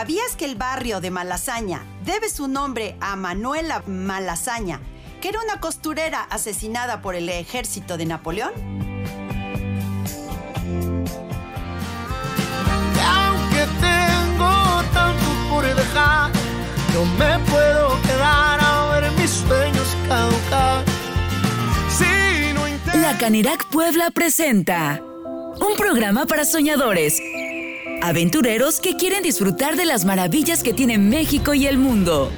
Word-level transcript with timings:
¿Sabías 0.00 0.34
que 0.34 0.46
el 0.46 0.54
barrio 0.54 1.02
de 1.02 1.10
Malasaña 1.10 1.84
debe 2.06 2.30
su 2.30 2.48
nombre 2.48 2.96
a 3.02 3.16
Manuela 3.16 3.82
Malasaña, 3.86 4.80
que 5.20 5.28
era 5.28 5.42
una 5.42 5.60
costurera 5.60 6.22
asesinada 6.22 7.02
por 7.02 7.14
el 7.16 7.28
ejército 7.28 7.98
de 7.98 8.06
Napoleón? 8.06 8.50
aunque 13.04 13.66
tengo 13.78 14.82
tanto 14.94 15.26
por 15.50 15.64
dejar, 15.66 16.30
no 16.94 17.04
me 17.18 17.38
puedo 17.50 18.00
quedar 18.00 18.58
a 18.58 18.92
ver 18.92 19.12
mis 19.20 19.30
sueños 19.30 19.86
caducar. 20.08 20.82
Si 21.90 22.54
no 22.54 22.66
La 23.02 23.18
Canirac 23.18 23.68
Puebla 23.68 24.10
presenta 24.10 24.98
un 25.60 25.76
programa 25.76 26.24
para 26.24 26.46
soñadores, 26.46 27.20
aventureros 28.02 28.80
que 28.80 28.96
quieren 28.96 29.22
disfrutar 29.22 29.76
de 29.76 29.84
las 29.84 30.04
maravillas 30.04 30.62
que 30.62 30.72
tiene 30.72 30.98
México 30.98 31.54
y 31.54 31.66
el 31.66 31.78
mundo. 31.78 32.30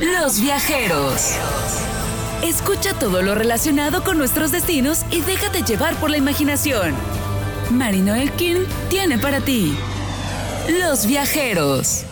Los 0.00 0.40
viajeros. 0.40 1.32
Escucha 2.42 2.94
todo 2.94 3.22
lo 3.22 3.34
relacionado 3.34 4.02
con 4.02 4.16
nuestros 4.16 4.50
destinos 4.50 5.04
y 5.10 5.20
déjate 5.20 5.62
llevar 5.62 5.94
por 5.96 6.10
la 6.10 6.16
imaginación. 6.16 6.94
Marino 7.70 8.14
Elkin 8.14 8.66
tiene 8.88 9.18
para 9.18 9.40
ti 9.40 9.76
Los 10.80 11.06
viajeros. 11.06 12.04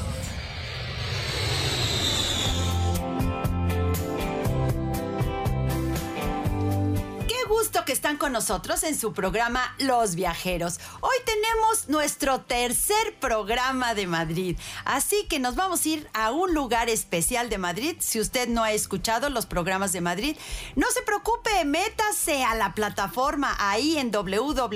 Con 8.18 8.32
nosotros 8.32 8.82
en 8.82 8.98
su 8.98 9.12
programa 9.12 9.74
Los 9.78 10.14
Viajeros. 10.14 10.80
Hoy 11.00 11.16
tenemos 11.24 11.88
nuestro 11.88 12.40
tercer 12.40 13.14
programa 13.20 13.94
de 13.94 14.06
Madrid, 14.06 14.58
así 14.84 15.26
que 15.28 15.38
nos 15.38 15.54
vamos 15.54 15.84
a 15.84 15.88
ir 15.88 16.10
a 16.12 16.32
un 16.32 16.52
lugar 16.52 16.88
especial 16.88 17.48
de 17.48 17.58
Madrid. 17.58 17.96
Si 18.00 18.20
usted 18.20 18.48
no 18.48 18.64
ha 18.64 18.72
escuchado 18.72 19.30
los 19.30 19.46
programas 19.46 19.92
de 19.92 20.00
Madrid, 20.00 20.36
no 20.74 20.90
se 20.90 21.02
preocupe, 21.02 21.64
métase 21.64 22.42
a 22.44 22.54
la 22.54 22.74
plataforma 22.74 23.56
ahí 23.58 23.96
en 23.96 24.10
www.lahr.mx. 24.10 24.66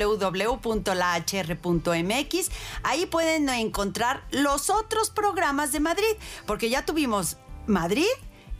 Ahí 2.84 3.06
pueden 3.06 3.48
encontrar 3.48 4.22
los 4.30 4.70
otros 4.70 5.10
programas 5.10 5.72
de 5.72 5.80
Madrid, 5.80 6.16
porque 6.46 6.70
ya 6.70 6.86
tuvimos 6.86 7.36
Madrid 7.66 8.06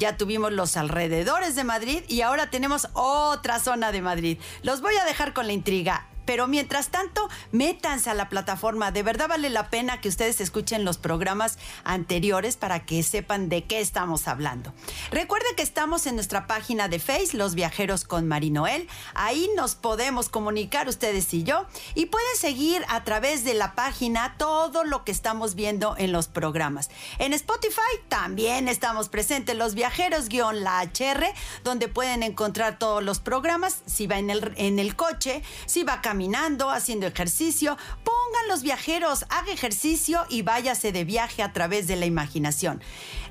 ya 0.03 0.17
tuvimos 0.17 0.51
los 0.51 0.77
alrededores 0.77 1.55
de 1.55 1.63
Madrid 1.63 2.03
y 2.09 2.23
ahora 2.23 2.51
tenemos 2.51 2.89
otra 2.93 3.61
zona 3.61 3.93
de 3.93 4.03
Madrid. 4.03 4.39
Los 4.65 4.81
voy 4.81 4.97
a 4.97 5.05
dejar 5.05 5.33
con 5.33 5.47
la 5.47 5.53
intriga. 5.53 6.09
Pero 6.25 6.47
mientras 6.47 6.89
tanto, 6.89 7.29
métanse 7.51 8.11
a 8.11 8.15
la 8.15 8.29
plataforma. 8.29 8.91
De 8.91 9.03
verdad 9.03 9.29
vale 9.29 9.51
la 9.51 9.71
pena 9.71 10.01
que 10.01 10.09
ustedes 10.09 10.41
escuchen 10.41 10.85
los 10.85 10.99
programas 10.99 11.59
anteriores 11.85 12.57
para 12.57 12.85
que 12.85 13.03
sepan 13.03 13.49
de 13.49 13.65
qué 13.65 13.81
estamos 13.81 14.29
hablando. 14.29 14.73
Recuerden 15.11 15.55
que 15.57 15.63
estamos 15.63 16.07
en 16.07 16.15
nuestra 16.15 16.47
página 16.47 16.89
de 16.89 16.99
Face, 16.99 17.37
Los 17.37 17.55
Viajeros 17.55 18.05
con 18.05 18.27
Marinoel. 18.29 18.89
Ahí 19.15 19.49
nos 19.57 19.75
podemos 19.75 20.29
comunicar 20.29 20.89
ustedes 20.89 21.33
y 21.35 21.43
yo. 21.43 21.67
Y 21.95 22.07
pueden 22.07 22.37
seguir 22.37 22.85
a 22.89 23.05
través 23.05 23.45
de 23.45 23.55
la 23.55 23.75
página 23.75 24.37
todo 24.39 24.85
lo 24.85 25.05
que 25.05 25.13
estamos 25.13 25.55
viendo 25.55 25.97
en 25.99 26.13
los 26.13 26.29
programas. 26.29 26.91
En 27.19 27.33
Spotify 27.33 27.81
también 28.09 28.69
estamos 28.69 29.09
presentes, 29.09 29.57
Los 29.57 29.75
Viajeros-la 29.75 30.83
HR, 30.83 31.27
donde 31.65 31.89
pueden 31.89 32.23
encontrar 32.23 32.79
todos 32.79 33.03
los 33.03 33.21
programas. 33.21 33.83
Si 33.87 34.07
va 34.07 34.19
en 34.19 34.31
el, 34.31 34.53
en 34.57 34.79
el 34.79 34.97
coche, 34.97 35.43
si 35.67 35.83
va 35.83 36.01
caminando, 36.13 36.69
haciendo 36.69 37.07
ejercicio, 37.07 37.79
pongan 38.05 38.47
los 38.47 38.61
viajeros, 38.61 39.25
haga 39.31 39.51
ejercicio 39.51 40.27
y 40.29 40.43
váyase 40.43 40.93
de 40.93 41.05
viaje 41.05 41.43
a 41.43 41.55
través 41.55 41.87
de 41.87 41.97
la 41.97 42.05
imaginación. 42.05 42.83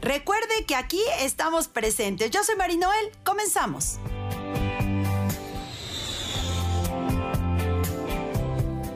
Recuerde 0.02 0.66
que 0.66 0.74
aquí 0.74 1.00
estamos 1.20 1.68
presentes. 1.68 2.32
Yo 2.32 2.44
soy 2.44 2.56
Marinoel, 2.56 3.12
comenzamos. 3.24 4.00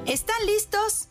¿Están 0.07 0.45
listos? 0.47 1.09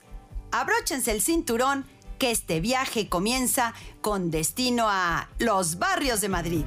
Abróchense 0.51 1.13
el 1.13 1.23
cinturón 1.23 1.87
que 2.19 2.33
este 2.33 2.59
viaje 2.59 3.09
comienza 3.09 3.73
con 4.01 4.33
destino 4.33 4.87
a 4.89 5.29
los 5.39 5.79
barrios 5.79 6.21
de. 6.21 6.29
Madrid, 6.29 6.65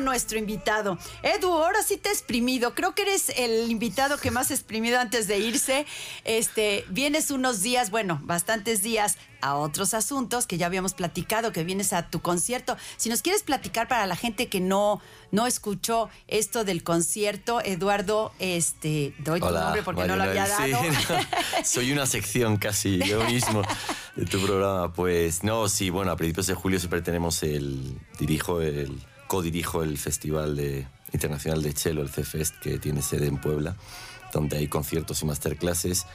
con 0.00 0.04
nuestro 0.04 0.38
invitado. 0.38 0.98
Edu, 1.22 1.52
ahora 1.52 1.82
sí 1.82 1.96
te 1.96 2.08
he 2.08 2.12
exprimido. 2.12 2.74
Creo 2.74 2.94
que 2.94 3.02
eres 3.02 3.30
el 3.36 3.70
invitado 3.70 4.16
que 4.18 4.30
más 4.30 4.50
exprimido 4.50 4.98
antes 4.98 5.28
de 5.28 5.38
irse. 5.38 5.86
Este, 6.24 6.84
vienes 6.88 7.30
unos 7.30 7.60
días, 7.60 7.90
bueno, 7.90 8.18
bastantes 8.22 8.82
días 8.82 9.18
a 9.42 9.56
otros 9.56 9.94
asuntos 9.94 10.46
que 10.46 10.58
ya 10.58 10.66
habíamos 10.66 10.94
platicado, 10.94 11.52
que 11.52 11.64
vienes 11.64 11.92
a 11.92 12.08
tu 12.08 12.20
concierto. 12.20 12.76
Si 12.96 13.08
nos 13.08 13.22
quieres 13.22 13.42
platicar 13.42 13.88
para 13.88 14.06
la 14.06 14.16
gente 14.16 14.48
que 14.48 14.60
no, 14.60 15.00
no 15.32 15.46
escuchó 15.46 16.08
esto 16.28 16.64
del 16.64 16.82
concierto, 16.82 17.60
Eduardo, 17.62 18.32
este, 18.38 19.14
doy 19.18 19.40
tu 19.40 19.46
Hola, 19.46 19.64
nombre 19.64 19.82
porque 19.82 20.04
no 20.04 20.16
lo 20.16 20.24
había 20.24 20.46
dado. 20.46 20.82
sí, 20.82 20.88
no, 21.08 21.64
soy 21.64 21.92
una 21.92 22.06
sección 22.06 22.56
casi 22.56 22.98
yo 22.98 23.22
mismo 23.28 23.62
de 24.16 24.24
tu 24.26 24.40
programa. 24.42 24.92
Pues 24.92 25.42
no, 25.44 25.68
sí, 25.68 25.90
bueno, 25.90 26.10
a 26.10 26.16
principios 26.16 26.46
de 26.46 26.54
julio 26.54 26.78
siempre 26.78 27.02
tenemos 27.02 27.42
el. 27.42 27.98
Dirijo 28.18 28.60
el. 28.60 29.00
Co-dirijo 29.30 29.84
el 29.84 29.96
Festival 29.96 30.56
de, 30.56 30.88
Internacional 31.12 31.62
de 31.62 31.72
Chelo, 31.72 32.02
el 32.02 32.08
C-Fest, 32.08 32.56
que 32.58 32.80
tiene 32.80 33.00
sede 33.00 33.28
en 33.28 33.36
Puebla, 33.36 33.76
donde 34.32 34.56
hay 34.56 34.66
conciertos 34.66 35.22
y 35.22 35.24
masterclasses. 35.24 36.06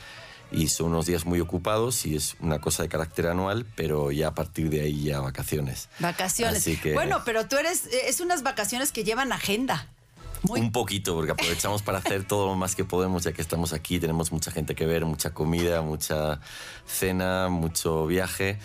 Y 0.51 0.67
son 0.67 0.87
unos 0.87 1.05
días 1.05 1.25
muy 1.25 1.39
ocupados 1.39 2.05
y 2.05 2.17
es 2.17 2.35
una 2.41 2.59
cosa 2.59 2.83
de 2.83 2.89
carácter 2.89 3.27
anual, 3.27 3.65
pero 3.77 4.11
ya 4.11 4.27
a 4.27 4.33
partir 4.33 4.69
de 4.69 4.81
ahí 4.81 5.03
ya 5.05 5.21
vacaciones. 5.21 5.87
Vacaciones. 5.99 6.57
Así 6.57 6.75
que- 6.75 6.91
Bueno, 6.91 7.21
pero 7.23 7.47
tú 7.47 7.55
eres, 7.55 7.85
es 7.85 8.19
unas 8.19 8.43
vacaciones 8.43 8.91
que 8.91 9.05
llevan 9.05 9.31
agenda. 9.31 9.87
Muy 10.41 10.59
Un 10.59 10.73
poquito, 10.73 11.15
porque 11.15 11.31
aprovechamos 11.31 11.83
para 11.83 11.99
hacer 11.99 12.25
todo 12.27 12.47
lo 12.47 12.55
más 12.55 12.75
que 12.75 12.83
podemos, 12.83 13.23
ya 13.23 13.31
que 13.31 13.41
estamos 13.41 13.71
aquí, 13.71 13.97
tenemos 13.97 14.33
mucha 14.33 14.51
gente 14.51 14.75
que 14.75 14.85
ver, 14.85 15.05
mucha 15.05 15.33
comida, 15.33 15.81
mucha 15.81 16.41
cena, 16.85 17.47
mucho 17.47 18.07
viaje, 18.07 18.59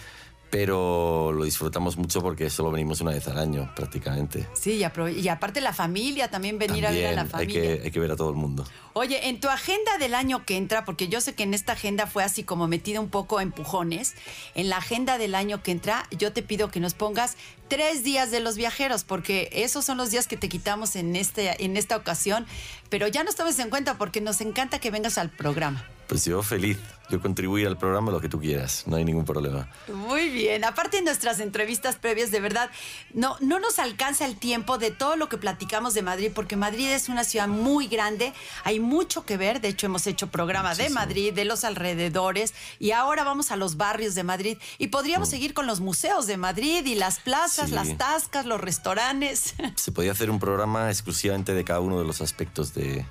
pero 0.50 1.32
lo 1.32 1.44
disfrutamos 1.44 1.96
mucho 1.96 2.20
porque 2.20 2.50
solo 2.50 2.72
venimos 2.72 3.00
una 3.00 3.12
vez 3.12 3.26
al 3.28 3.38
año, 3.38 3.72
prácticamente. 3.76 4.48
Sí, 4.52 4.82
y, 4.82 5.20
y 5.20 5.28
aparte 5.28 5.60
la 5.60 5.72
familia, 5.72 6.28
también 6.28 6.58
venir 6.58 6.86
a 6.86 6.90
ver 6.90 7.06
a 7.06 7.12
la 7.12 7.24
También 7.24 7.50
hay 7.50 7.54
familia. 7.54 7.76
que, 7.78 7.84
hay 7.84 7.90
que 7.92 8.00
ver 8.00 8.10
a 8.10 8.16
todo 8.16 8.30
el 8.30 8.36
mundo. 8.36 8.66
Oye, 8.92 9.28
en 9.28 9.38
tu 9.38 9.48
agenda 9.48 9.96
del 9.98 10.14
año 10.14 10.44
que 10.44 10.56
entra, 10.56 10.84
porque 10.84 11.06
yo 11.06 11.20
sé 11.20 11.34
que 11.34 11.44
en 11.44 11.54
esta 11.54 11.72
agenda 11.74 12.08
fue 12.08 12.24
así 12.24 12.42
como 12.42 12.66
metida 12.66 13.00
un 13.00 13.08
poco 13.08 13.40
empujones, 13.40 14.14
en 14.56 14.68
la 14.68 14.78
agenda 14.78 15.18
del 15.18 15.36
año 15.36 15.62
que 15.62 15.70
entra, 15.70 16.08
yo 16.10 16.32
te 16.32 16.42
pido 16.42 16.70
que 16.70 16.80
nos 16.80 16.94
pongas 16.94 17.36
tres 17.68 18.02
días 18.02 18.32
de 18.32 18.40
los 18.40 18.56
viajeros, 18.56 19.04
porque 19.04 19.48
esos 19.52 19.84
son 19.84 19.96
los 19.98 20.10
días 20.10 20.26
que 20.26 20.36
te 20.36 20.48
quitamos 20.48 20.96
en, 20.96 21.14
este, 21.14 21.64
en 21.64 21.76
esta 21.76 21.96
ocasión, 21.96 22.44
pero 22.88 23.06
ya 23.06 23.22
nos 23.22 23.36
tomes 23.36 23.56
en 23.60 23.70
cuenta 23.70 23.96
porque 23.96 24.20
nos 24.20 24.40
encanta 24.40 24.80
que 24.80 24.90
vengas 24.90 25.16
al 25.18 25.30
programa. 25.30 25.86
Pues 26.10 26.24
yo 26.24 26.42
feliz, 26.42 26.76
yo 27.08 27.20
contribuir 27.20 27.68
al 27.68 27.78
programa 27.78 28.10
lo 28.10 28.20
que 28.20 28.28
tú 28.28 28.40
quieras, 28.40 28.82
no 28.88 28.96
hay 28.96 29.04
ningún 29.04 29.24
problema. 29.24 29.68
Muy 29.94 30.28
bien. 30.28 30.64
Aparte 30.64 30.96
de 30.96 31.04
nuestras 31.04 31.38
entrevistas 31.38 31.94
previas, 31.94 32.32
de 32.32 32.40
verdad, 32.40 32.68
no, 33.14 33.36
no 33.38 33.60
nos 33.60 33.78
alcanza 33.78 34.26
el 34.26 34.34
tiempo 34.34 34.76
de 34.76 34.90
todo 34.90 35.14
lo 35.14 35.28
que 35.28 35.38
platicamos 35.38 35.94
de 35.94 36.02
Madrid, 36.02 36.32
porque 36.34 36.56
Madrid 36.56 36.88
es 36.90 37.08
una 37.08 37.22
ciudad 37.22 37.46
muy 37.46 37.86
grande, 37.86 38.32
hay 38.64 38.80
mucho 38.80 39.24
que 39.24 39.36
ver. 39.36 39.60
De 39.60 39.68
hecho, 39.68 39.86
hemos 39.86 40.04
hecho 40.08 40.26
programa 40.32 40.74
de 40.74 40.90
Madrid, 40.90 41.32
de 41.32 41.44
los 41.44 41.62
alrededores, 41.62 42.54
y 42.80 42.90
ahora 42.90 43.22
vamos 43.22 43.52
a 43.52 43.56
los 43.56 43.76
barrios 43.76 44.16
de 44.16 44.24
Madrid. 44.24 44.58
Y 44.78 44.88
podríamos 44.88 45.28
seguir 45.28 45.54
con 45.54 45.68
los 45.68 45.78
museos 45.78 46.26
de 46.26 46.36
Madrid 46.36 46.84
y 46.86 46.96
las 46.96 47.20
plazas, 47.20 47.68
Sí. 47.68 47.74
las 47.76 47.96
tascas, 47.96 48.46
los 48.46 48.60
restaurantes. 48.60 49.54
Se 49.76 49.92
podía 49.92 50.10
hacer 50.10 50.28
un 50.28 50.40
programa 50.40 50.90
exclusivamente 50.90 51.54
de 51.54 51.62
cada 51.62 51.78
uno 51.78 52.00
de 52.00 52.04
los 52.04 52.20
aspectos 52.20 52.74
de, 52.74 53.06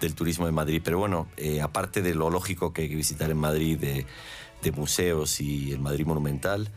del 0.00 0.14
turismo 0.14 0.46
de 0.46 0.52
Madrid, 0.52 0.80
pero 0.84 0.98
bueno, 0.98 1.28
eh, 1.36 1.60
aparte 1.60 2.02
de 2.02 2.14
lo 2.14 2.30
lógico 2.30 2.72
que 2.72 2.82
hay 2.82 2.88
que 2.88 2.96
visitar 2.96 3.30
en 3.30 3.38
Madrid, 3.38 3.78
de, 3.78 4.06
museos 4.74 5.40
y 5.40 5.70
el 5.70 5.78
Madrid 5.78 6.04
Monumental, 6.04 6.72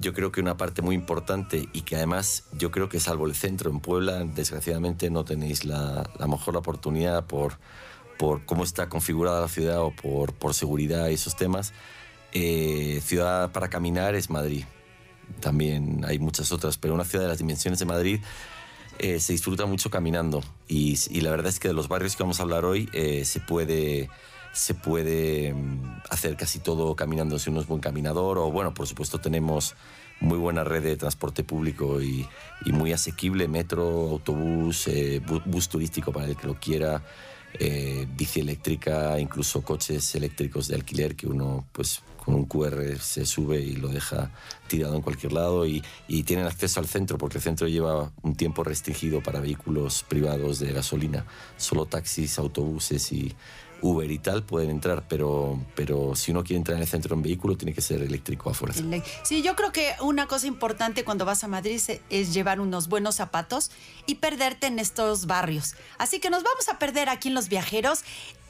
yo 0.00 0.12
creo 0.12 0.32
que 0.32 0.40
una 0.40 0.56
parte 0.56 0.82
muy 0.82 0.96
importante 0.96 1.68
y 1.72 1.82
que 1.82 1.94
además 1.94 2.42
yo 2.58 2.72
creo 2.72 2.88
que 2.88 2.98
salvo 2.98 3.26
el 3.26 3.36
centro 3.36 3.70
en 3.70 3.78
Puebla, 3.78 4.24
desgraciadamente 4.24 5.10
no 5.10 5.24
tenéis 5.24 5.64
la, 5.64 6.10
la 6.18 6.26
mejor 6.26 6.56
oportunidad 6.56 7.26
por, 7.26 7.58
por 8.20 8.44
cómo 8.44 8.64
está 8.64 8.90
configurada 8.90 9.40
la 9.40 9.48
ciudad 9.48 9.80
o 9.80 9.92
por, 9.92 10.34
por 10.34 10.54
seguridad 10.54 11.08
y 11.08 11.14
esos 11.14 11.36
temas. 11.36 11.72
Eh, 12.32 13.00
ciudad 13.02 13.50
para 13.50 13.70
caminar 13.70 14.14
es 14.14 14.28
Madrid. 14.28 14.64
También 15.40 16.04
hay 16.06 16.18
muchas 16.18 16.52
otras, 16.52 16.76
pero 16.76 16.92
una 16.92 17.04
ciudad 17.04 17.24
de 17.24 17.30
las 17.30 17.38
dimensiones 17.38 17.78
de 17.78 17.86
Madrid 17.86 18.20
eh, 19.02 19.18
se 19.18 19.32
disfruta 19.32 19.64
mucho 19.66 19.90
caminando. 19.90 20.42
Y, 20.68 20.96
la 21.20 21.30
verdad 21.30 21.48
es 21.48 21.58
que 21.58 21.68
de 21.68 21.74
los 21.74 21.88
barrios 21.88 22.16
que 22.16 22.22
vamos 22.22 22.38
a 22.38 22.42
hablar 22.42 22.64
hoy 22.64 22.88
eh, 22.92 23.24
se 23.24 23.40
puede 23.40 24.08
se 24.52 24.74
puede 24.74 25.54
mm, 25.54 26.00
hacer 26.10 26.36
casi 26.36 26.58
todo 26.58 26.94
caminando. 26.96 27.38
Si 27.38 27.50
uno 27.50 27.60
es 27.60 27.66
buen 27.66 27.80
caminador 27.80 28.38
o 28.38 28.50
bueno, 28.50 28.74
por 28.74 28.86
supuesto 28.86 29.18
tenemos 29.18 29.74
muy 30.20 30.38
buena 30.38 30.64
red 30.64 30.82
de 30.82 30.96
transporte 30.96 31.44
público 31.44 32.02
y, 32.02 32.26
muy 32.66 32.92
asequible, 32.92 33.48
metro, 33.48 34.10
autobús, 34.10 34.86
eh, 34.88 35.22
bu- 35.24 35.42
bus 35.46 35.68
turístico 35.68 36.12
para 36.12 36.26
el 36.26 36.36
que 36.36 36.46
lo 36.46 36.54
quiera, 36.60 37.02
eh, 37.58 38.06
bici 38.16 38.40
eléctrica, 38.40 39.18
incluso 39.18 39.62
coches 39.62 40.14
eléctricos 40.14 40.68
de 40.68 40.74
alquiler 40.74 41.16
que 41.16 41.26
uno 41.26 41.64
pues 41.72 42.02
con 42.24 42.34
un 42.34 42.44
QR 42.44 42.98
se 43.00 43.26
sube 43.26 43.60
y 43.60 43.76
lo 43.76 43.88
deja 43.88 44.30
tirado 44.68 44.94
en 44.94 45.02
cualquier 45.02 45.32
lado 45.32 45.66
y, 45.66 45.82
tienen 46.24 46.46
acceso 46.46 46.78
al 46.78 46.86
centro 46.86 47.18
porque 47.18 47.38
el 47.38 47.42
centro 47.42 47.66
lleva 47.66 48.12
un 48.22 48.36
tiempo 48.36 48.62
restringido 48.62 49.20
para 49.20 49.40
vehículos 49.40 50.04
privados 50.04 50.60
de 50.60 50.72
gasolina, 50.72 51.24
solo 51.56 51.86
taxis, 51.86 52.38
autobuses 52.38 53.10
y 53.10 53.34
Uber 53.82 54.10
y 54.10 54.18
tal 54.18 54.44
pueden 54.44 54.70
entrar, 54.70 55.06
pero, 55.08 55.58
pero 55.74 56.14
si 56.14 56.30
uno 56.30 56.44
quiere 56.44 56.58
entrar 56.58 56.76
en 56.76 56.82
el 56.82 56.88
centro 56.88 57.14
en 57.14 57.22
vehículo 57.22 57.56
tiene 57.56 57.72
que 57.72 57.80
ser 57.80 58.02
eléctrico 58.02 58.50
a 58.50 58.54
fuerza. 58.54 58.84
Sí, 59.22 59.42
yo 59.42 59.56
creo 59.56 59.72
que 59.72 59.94
una 60.02 60.26
cosa 60.26 60.46
importante 60.46 61.04
cuando 61.04 61.24
vas 61.24 61.44
a 61.44 61.48
Madrid 61.48 61.80
es 62.10 62.34
llevar 62.34 62.60
unos 62.60 62.88
buenos 62.88 63.16
zapatos 63.16 63.70
y 64.06 64.16
perderte 64.16 64.66
en 64.66 64.78
estos 64.78 65.26
barrios. 65.26 65.74
Así 65.98 66.20
que 66.20 66.30
nos 66.30 66.42
vamos 66.42 66.68
a 66.68 66.78
perder 66.78 67.08
aquí 67.08 67.28
en 67.28 67.34
Los 67.34 67.48
Viajeros. 67.48 68.00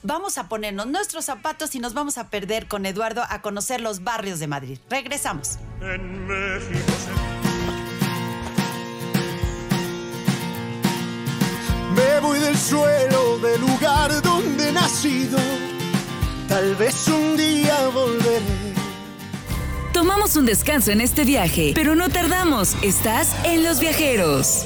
Vamos 0.02 0.38
a 0.38 0.48
ponernos 0.48 0.86
nuestros 0.86 1.26
zapatos 1.26 1.74
y 1.74 1.78
nos 1.78 1.92
vamos 1.92 2.16
a 2.16 2.28
perder 2.28 2.66
con 2.66 2.86
Eduardo 2.86 3.22
a 3.28 3.42
conocer 3.42 3.80
los 3.80 4.02
barrios 4.02 4.38
de 4.38 4.46
Madrid. 4.46 4.78
Regresamos. 4.88 5.58
En 5.82 6.26
México 6.26 6.92
se 7.04 7.40
Me 11.94 12.20
voy 12.20 12.38
del 12.38 12.56
suelo 12.56 13.38
del 13.38 13.60
lugar 13.60 14.22
donde 14.22 14.68
he 14.68 14.72
nacido. 14.72 15.38
Tal 16.48 16.74
vez 16.76 17.06
un 17.08 17.36
día 17.36 17.88
volveré. 17.88 18.70
Tomamos 19.92 20.36
un 20.36 20.46
descanso 20.46 20.92
en 20.92 21.00
este 21.00 21.24
viaje, 21.24 21.72
pero 21.74 21.94
no 21.94 22.08
tardamos. 22.08 22.74
Estás 22.82 23.34
en 23.44 23.64
Los 23.64 23.80
Viajeros. 23.80 24.64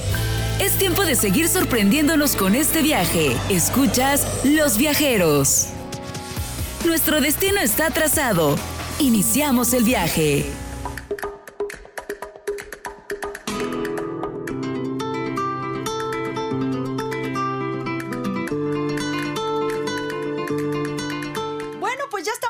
Es 0.60 0.78
tiempo 0.78 1.04
de 1.04 1.16
seguir 1.16 1.48
sorprendiéndonos 1.48 2.36
con 2.36 2.54
este 2.54 2.80
viaje. 2.80 3.36
Escuchas 3.48 4.24
Los 4.44 4.78
Viajeros. 4.78 5.66
Nuestro 6.86 7.20
destino 7.20 7.60
está 7.60 7.90
trazado. 7.90 8.54
Iniciamos 9.00 9.72
el 9.74 9.82
viaje. 9.82 10.46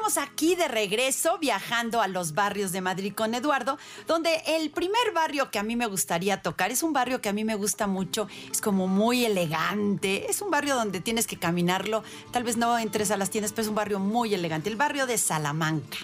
Estamos 0.06 0.28
aquí 0.28 0.54
de 0.54 0.68
regreso 0.68 1.38
viajando 1.38 2.02
a 2.02 2.08
los 2.08 2.34
barrios 2.34 2.72
de 2.72 2.82
Madrid 2.82 3.14
con 3.14 3.34
Eduardo, 3.34 3.78
donde 4.06 4.42
el 4.46 4.70
primer 4.70 5.14
barrio 5.14 5.50
que 5.50 5.58
a 5.58 5.62
mí 5.62 5.76
me 5.76 5.86
gustaría 5.86 6.42
tocar 6.42 6.70
es 6.70 6.82
un 6.82 6.92
barrio 6.92 7.22
que 7.22 7.30
a 7.30 7.32
mí 7.32 7.42
me 7.42 7.54
gusta 7.54 7.86
mucho, 7.86 8.28
es 8.52 8.60
como 8.60 8.86
muy 8.86 9.24
elegante, 9.24 10.30
es 10.30 10.42
un 10.42 10.50
barrio 10.50 10.74
donde 10.74 11.00
tienes 11.00 11.26
que 11.26 11.38
caminarlo, 11.38 12.04
tal 12.32 12.44
vez 12.44 12.58
no 12.58 12.78
entres 12.78 13.10
a 13.12 13.16
las 13.16 13.30
tiendas, 13.30 13.52
pero 13.52 13.62
es 13.62 13.68
un 13.68 13.76
barrio 13.76 13.98
muy 13.98 14.34
elegante, 14.34 14.68
el 14.68 14.76
barrio 14.76 15.06
de 15.06 15.16
Salamanca. 15.16 15.96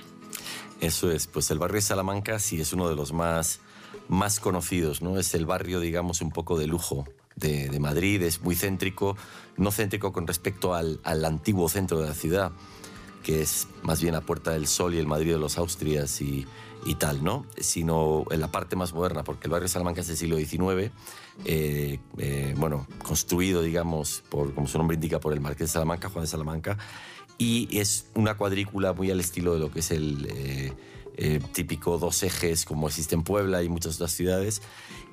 Eso 0.81 1.11
es, 1.11 1.27
pues 1.27 1.51
el 1.51 1.59
barrio 1.59 1.75
de 1.75 1.83
Salamanca 1.83 2.39
sí 2.39 2.59
es 2.59 2.73
uno 2.73 2.89
de 2.89 2.97
los 2.97 3.13
más, 3.13 3.61
más 4.09 4.41
conocidos, 4.41 5.03
¿no? 5.03 5.19
Es 5.19 5.35
el 5.35 5.45
barrio, 5.45 5.79
digamos, 5.79 6.23
un 6.23 6.31
poco 6.31 6.59
de 6.59 6.67
lujo 6.67 7.05
de, 7.37 7.69
de 7.69 7.81
Madrid, 7.81 8.23
es 8.23 8.41
muy 8.41 8.57
céntrico, 8.57 9.19
no 9.59 9.71
céntrico 9.71 10.11
con 10.11 10.27
respecto 10.27 10.73
al, 10.73 11.01
al 11.05 11.23
antiguo 11.27 11.69
centro 11.69 12.01
de 12.01 12.09
la 12.09 12.15
ciudad, 12.15 12.53
que 13.23 13.43
es 13.43 13.69
más 13.83 14.01
bien 14.01 14.15
la 14.15 14.21
Puerta 14.23 14.53
del 14.53 14.67
Sol 14.67 14.95
y 14.95 14.99
el 14.99 15.07
Madrid 15.07 15.33
de 15.33 15.39
los 15.39 15.59
Austrias 15.59 16.21
y, 16.23 16.47
tal, 16.99 17.23
¿no? 17.23 17.45
Sino 17.59 18.25
en 18.31 18.41
la 18.41 18.51
parte 18.51 18.75
más 18.77 18.93
moderna, 18.95 19.23
porque 19.25 19.47
el 19.47 19.51
barrio 19.53 19.65
de 19.65 19.69
Salamanca 19.73 20.01
es 20.01 20.07
del 20.09 20.17
siglo 20.17 20.37
XIX, 20.39 20.91
eh, 21.45 21.99
eh, 22.19 22.55
bueno, 22.57 22.87
construido, 23.03 23.63
digamos, 23.63 24.23
por, 24.31 24.55
como 24.55 24.67
su 24.67 24.79
nombre 24.79 24.95
indica, 24.95 25.21
por 25.21 25.33
el 25.35 25.41
Marqués 25.41 25.69
de 25.69 25.73
Salamanca, 25.75 26.09
Juan 26.09 26.25
de 26.25 26.29
Salamanca, 26.31 26.79
y 27.39 27.79
es 27.79 28.07
una 28.15 28.37
cuadrícula 28.37 28.93
muy 28.95 29.11
al 29.11 29.21
estilo 29.21 29.55
de 29.55 29.61
lo 29.61 29.71
que 29.71 29.81
es 29.81 29.91
el 29.91 30.29
eh, 31.17 31.41
típico 31.53 31.99
dos 31.99 32.23
ejes 32.23 32.65
como 32.65 32.87
existe 32.89 33.15
en 33.15 33.23
Puebla 33.25 33.63
y 33.63 33.69
muchas 33.69 33.97
otras 33.97 34.13
ciudades. 34.13 34.63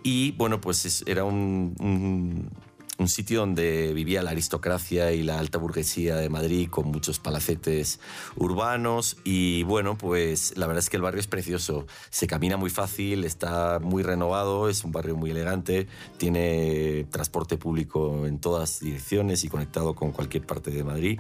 Y 0.04 0.32
bueno, 0.34 0.62
pues 0.62 0.86
es- 0.86 1.04
era 1.06 1.26
un- 1.26 2.50
un 2.98 3.08
sitio 3.08 3.42
donde 3.42 3.94
vivía 3.94 4.24
la 4.24 4.32
aristocracia 4.32 5.12
y 5.12 5.24
la 5.24 5.40
alta 5.40 5.58
burguesía 5.58 6.16
de 6.16 6.30
Madrid 6.30 6.70
con 6.70 6.88
muchos 6.88 7.20
palacetes 7.20 8.00
urbanos 8.36 9.18
y 9.24 9.64
bueno, 9.64 9.98
pues 9.98 10.58
la 10.58 10.68
verdad 10.68 10.80
es 10.80 10.90
que 10.90 10.98
el 10.98 11.04
barrio 11.04 11.20
es 11.20 11.28
precioso, 11.28 11.86
se 12.10 12.28
camina 12.28 12.58
muy 12.58 12.70
fácil, 12.70 13.24
está 13.24 13.80
muy 13.80 14.04
renovado, 14.04 14.70
es 14.70 14.84
un 14.84 14.92
barrio 14.92 15.16
muy 15.16 15.32
elegante, 15.32 15.88
tiene 16.18 17.06
transporte 17.12 17.58
público 17.58 18.26
en 18.26 18.40
todas 18.40 18.80
direcciones 18.80 19.44
y 19.44 19.50
conectado 19.50 19.94
con 19.94 20.12
cualquier 20.12 20.46
parte 20.46 20.72
de 20.72 20.84
Madrid. 20.84 21.20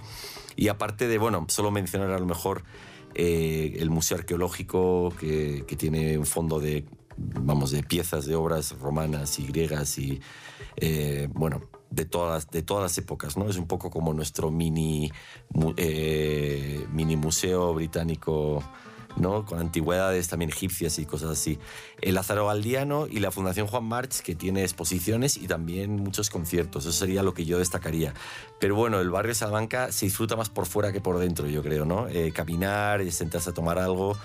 Y 0.56 0.70
aparte 0.70 1.08
de, 1.08 1.18
bueno, 1.20 1.46
solo 1.50 1.70
mencionar 1.70 2.12
a 2.12 2.20
lo 2.20 2.26
mejor 2.26 2.64
eh, 3.14 3.78
el 3.80 3.92
Museo 3.92 4.18
Arqueológico 4.18 5.14
que, 5.20 5.64
que 5.68 5.76
tiene 5.76 6.18
un 6.18 6.26
fondo 6.26 6.60
de, 6.60 6.86
vamos, 7.18 7.72
de 7.72 7.84
piezas 7.84 8.26
de 8.26 8.36
obras 8.36 8.78
romanas 8.80 9.40
y 9.40 9.48
griegas 9.48 9.98
y, 9.98 10.22
eh, 10.78 11.28
bueno, 11.34 11.62
de 11.90 12.06
todas, 12.06 12.50
de 12.50 12.62
todas 12.62 12.84
las 12.84 12.98
épocas, 12.98 13.38
¿no? 13.38 13.50
Es 13.50 13.58
un 13.58 13.68
poco 13.68 13.90
como 13.90 14.14
nuestro 14.14 14.52
mini, 14.52 15.12
eh, 15.78 16.86
mini 16.92 17.16
museo 17.16 17.74
británico 17.74 18.64
¿no? 19.20 19.46
con 19.46 19.60
antigüedades 19.60 20.28
también 20.28 20.50
egipcias 20.50 21.00
y 21.00 21.06
cosas 21.06 21.32
así. 21.32 21.60
El 22.02 22.16
Lázaro 22.16 22.48
Galdiano 22.48 23.08
y 23.08 23.20
la 23.20 23.32
Fundación 23.32 23.68
Juan 23.68 23.84
March, 23.84 24.22
que 24.22 24.36
tiene 24.36 24.64
exposiciones 24.64 25.38
y 25.38 25.48
también 25.48 25.96
muchos 25.96 26.30
conciertos. 26.30 26.86
Eso 26.86 26.94
sería 26.94 27.24
lo 27.24 27.34
que 27.34 27.46
yo 27.46 27.60
destacaría. 27.60 28.14
Pero 28.60 28.76
bueno, 28.76 29.00
el 29.00 29.10
barrio 29.10 29.30
de 29.30 29.36
Salamanca 29.36 29.92
se 29.92 30.06
disfruta 30.06 30.36
más 30.36 30.50
por 30.50 30.66
fuera 30.66 30.92
que 30.92 31.02
por 31.02 31.18
dentro, 31.20 31.48
yo 31.48 31.64
creo, 31.64 31.86
¿no? 31.86 32.08
Eh, 32.08 32.32
caminar, 32.32 33.10
sentarse 33.12 33.50
a 33.50 33.54
tomar 33.54 33.80
algo. 33.80 34.18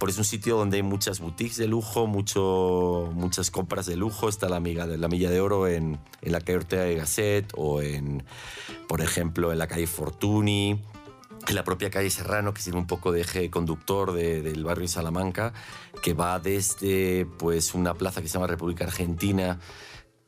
Por 0.00 0.08
es 0.08 0.16
un 0.16 0.24
sitio 0.24 0.56
donde 0.56 0.78
hay 0.78 0.82
muchas 0.82 1.20
boutiques 1.20 1.58
de 1.58 1.68
lujo, 1.68 2.06
mucho, 2.06 3.10
muchas 3.14 3.50
compras 3.50 3.84
de 3.84 3.96
lujo. 3.96 4.30
Está 4.30 4.48
la, 4.48 4.56
amiga 4.56 4.86
de, 4.86 4.96
la 4.96 5.08
Milla 5.08 5.28
de 5.28 5.42
Oro 5.42 5.68
en, 5.68 6.00
en 6.22 6.32
la 6.32 6.40
calle 6.40 6.56
Ortega 6.56 6.84
de 6.84 6.94
Gasset 6.96 7.52
o 7.54 7.82
en, 7.82 8.24
por 8.88 9.02
ejemplo, 9.02 9.52
en 9.52 9.58
la 9.58 9.66
calle 9.66 9.86
Fortuny 9.86 10.82
en 11.48 11.54
la 11.54 11.64
propia 11.64 11.90
calle 11.90 12.08
Serrano, 12.08 12.54
que 12.54 12.62
sirve 12.62 12.78
un 12.78 12.86
poco 12.86 13.12
de 13.12 13.20
eje 13.20 13.50
conductor 13.50 14.12
de- 14.12 14.40
del 14.40 14.64
barrio 14.64 14.82
de 14.82 14.88
Salamanca, 14.88 15.52
que 16.02 16.14
va 16.14 16.38
desde 16.38 17.26
pues, 17.38 17.74
una 17.74 17.92
plaza 17.94 18.22
que 18.22 18.28
se 18.28 18.34
llama 18.34 18.46
República 18.46 18.84
Argentina, 18.84 19.58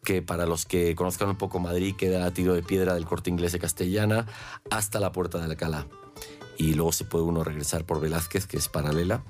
que 0.04 0.20
para 0.20 0.44
los 0.44 0.66
que 0.66 0.94
conozcan 0.94 1.28
un 1.30 1.36
poco 1.36 1.60
Madrid 1.60 1.94
queda 1.96 2.26
a 2.26 2.30
tiro 2.32 2.52
de 2.54 2.62
piedra 2.62 2.94
del 2.94 3.06
corte 3.06 3.30
inglés 3.30 3.52
de 3.52 3.58
Castellana, 3.58 4.26
hasta 4.70 5.00
la 5.00 5.12
Puerta 5.12 5.38
de 5.38 5.44
Alcalá. 5.44 5.86
Y 6.62 6.74
luego 6.74 6.92
se 6.92 7.04
puede 7.04 7.24
uno 7.24 7.42
regresar 7.42 7.84
por 7.84 8.00
Velázquez, 8.00 8.46
que 8.46 8.56
es 8.56 8.68
paralela. 8.68 9.24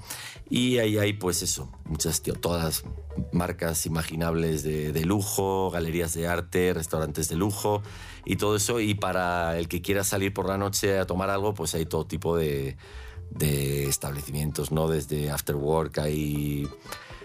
Y 0.51 0.77
ahí 0.77 0.99
hay, 0.99 1.15
pues 1.15 1.43
eso, 1.43 1.73
muchas, 1.87 2.21
tío, 2.21 2.35
todas 2.35 2.85
marcas 3.33 3.87
imaginables 3.87 4.63
de, 4.63 5.05
lujo, 5.07 5.71
galerías 5.71 6.13
de 6.13 6.29
arte, 6.29 6.75
restaurantes 6.75 7.31
de 7.31 7.37
lujo 7.37 7.83
y 8.27 8.37
todo 8.37 8.55
eso. 8.55 8.81
Y 8.81 8.93
para 8.93 9.59
el 9.59 9.67
que 9.67 9.81
quiera 9.81 10.05
salir 10.05 10.35
por 10.35 10.47
la 10.47 10.59
noche 10.59 10.99
a 10.99 11.07
tomar 11.07 11.31
algo, 11.31 11.55
pues 11.55 11.75
hay 11.75 11.87
todo 11.87 12.05
tipo 12.05 12.37
de 12.37 12.77
establecimientos, 13.41 14.71
¿no? 14.71 14.89
Desde 14.89 15.31
After 15.31 15.57
Work 15.57 16.01
hay 16.01 16.69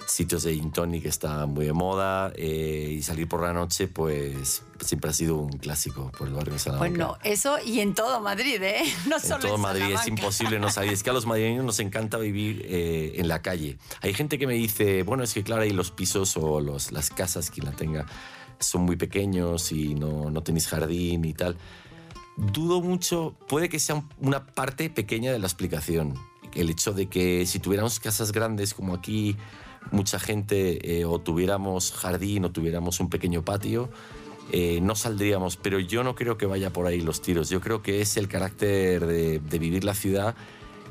sitios 0.07 0.43
de 0.43 0.53
gin 0.55 0.71
tonic 0.71 1.03
que 1.03 1.09
están 1.09 1.49
muy 1.53 1.65
de 1.65 1.73
moda 1.73 2.31
eh, 2.35 2.95
y 2.97 3.03
salir 3.03 3.27
por 3.27 3.41
la 3.41 3.51
noche, 3.53 3.87
pues 3.89 4.63
siempre 4.79 5.09
ha 5.09 5.13
sido 5.13 5.35
un 5.35 5.57
clásico 5.57 6.11
por 6.17 6.27
el 6.29 6.33
barrio 6.33 6.53
de 6.53 6.59
Salamanca. 6.59 6.89
Bueno, 7.07 7.17
eso 7.23 7.57
y 7.63 7.81
en 7.81 7.93
todo 7.93 8.21
Madrid, 8.21 8.61
¿eh? 8.63 8.83
No 9.07 9.17
En 9.17 9.21
solo 9.21 9.39
todo 9.41 9.55
en 9.55 9.61
Madrid 9.61 9.81
es 9.83 9.89
Salamanca. 9.99 10.09
imposible 10.21 10.59
no 10.59 10.69
salir. 10.71 10.93
Es 10.93 11.03
que 11.03 11.09
a 11.09 11.13
los 11.13 11.25
madrileños 11.25 11.65
nos 11.65 11.79
encanta 11.81 12.17
vivir 12.17 12.63
eh, 12.65 13.15
en 13.17 13.27
la 13.27 13.41
calle. 13.41 13.77
Hay 14.01 14.13
gente 14.13 14.39
que 14.39 14.47
me 14.47 14.53
dice, 14.53 15.03
bueno, 15.03 15.23
es 15.23 15.33
que 15.33 15.43
claro, 15.43 15.63
ahí 15.63 15.71
los 15.71 15.91
pisos 15.91 16.37
o 16.37 16.61
los, 16.61 16.91
las 16.93 17.09
casas, 17.09 17.51
quien 17.51 17.65
la 17.65 17.73
tenga, 17.73 18.05
son 18.59 18.83
muy 18.83 18.95
pequeños 18.95 19.71
y 19.73 19.93
no, 19.93 20.31
no 20.31 20.41
tenéis 20.41 20.67
jardín 20.67 21.25
y 21.25 21.33
tal. 21.33 21.57
Dudo 22.37 22.81
mucho, 22.81 23.35
puede 23.49 23.67
que 23.67 23.79
sea 23.79 23.95
un- 23.95 24.09
una 24.19 24.45
parte 24.45 24.89
pequeña 24.89 25.31
de 25.31 25.39
la 25.39 25.47
explicación. 25.47 26.13
El 26.53 26.69
hecho 26.69 26.93
de 26.93 27.07
que 27.07 27.45
si 27.45 27.59
tuviéramos 27.59 27.99
casas 27.99 28.31
grandes 28.31 28.73
como 28.73 28.93
aquí, 28.93 29.35
mucha 29.91 30.19
gente, 30.19 30.99
eh, 30.99 31.05
o 31.05 31.19
tuviéramos 31.19 31.91
jardín 31.91 32.45
o 32.45 32.51
tuviéramos 32.51 32.99
un 32.99 33.09
pequeño 33.09 33.43
patio, 33.43 33.89
eh, 34.51 34.79
no 34.81 34.95
saldríamos, 34.95 35.57
pero 35.57 35.79
yo 35.79 36.03
no 36.03 36.15
creo 36.15 36.37
que 36.37 36.45
vaya 36.45 36.71
por 36.71 36.85
ahí 36.85 37.01
los 37.01 37.21
tiros. 37.21 37.49
Yo 37.49 37.59
creo 37.59 37.81
que 37.81 38.01
es 38.01 38.17
el 38.17 38.27
carácter 38.27 39.05
de, 39.05 39.39
de 39.39 39.59
vivir 39.59 39.83
la 39.83 39.93
ciudad 39.93 40.35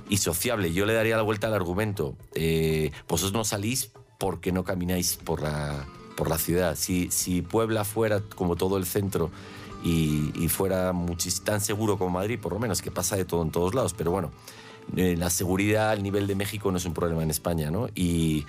y 0.09 0.19
sociable. 0.19 0.73
Yo 0.73 0.87
le 0.87 0.93
daría 0.93 1.17
la 1.17 1.23
vuelta 1.23 1.47
al 1.47 1.55
argumento. 1.55 2.15
Eh, 2.35 2.93
vosotros 3.09 3.33
no 3.33 3.45
salís 3.45 3.93
porque 4.19 4.53
no 4.53 4.63
camináis 4.63 5.17
por 5.17 5.43
la, 5.43 5.87
por 6.17 6.29
la 6.29 6.39
ciudad. 6.39 6.77
Si, 6.77 7.11
si 7.11 7.43
Puebla 7.43 7.85
fuera 7.85 8.21
como 8.21 8.57
todo 8.57 8.77
el 8.77 8.85
centro 8.85 9.31
y, 9.83 10.33
y 10.35 10.49
fuera 10.49 10.93
muchis- 10.93 11.43
tan 11.43 11.61
seguro 11.61 11.99
como 11.99 12.11
Madrid, 12.11 12.39
por 12.39 12.53
lo 12.53 12.59
menos, 12.59 12.83
que 12.83 12.91
pasa 12.91 13.17
de 13.17 13.25
todo 13.25 13.43
en 13.43 13.51
todos 13.51 13.75
lados, 13.75 13.95
pero 13.95 14.11
bueno, 14.11 14.31
eh, 14.97 15.17
la 15.17 15.31
seguridad 15.31 15.91
al 15.91 16.03
nivel 16.03 16.27
de 16.27 16.35
México 16.35 16.71
no 16.71 16.79
es 16.79 16.85
un 16.85 16.95
problema 16.95 17.23
en 17.23 17.31
España, 17.31 17.71
¿no? 17.71 17.89
Y 17.95 18.47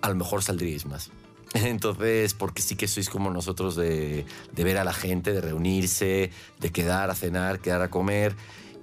a 0.00 0.08
lo 0.08 0.14
mejor 0.14 0.42
saldríais 0.42 0.86
más. 0.86 1.10
Entonces, 1.54 2.34
porque 2.34 2.62
sí 2.62 2.76
que 2.76 2.88
sois 2.88 3.08
como 3.08 3.30
nosotros 3.30 3.76
de, 3.76 4.26
de 4.52 4.64
ver 4.64 4.78
a 4.78 4.84
la 4.84 4.92
gente, 4.92 5.32
de 5.32 5.40
reunirse, 5.40 6.30
de 6.58 6.70
quedar 6.70 7.10
a 7.10 7.14
cenar, 7.14 7.60
quedar 7.60 7.82
a 7.82 7.90
comer. 7.90 8.34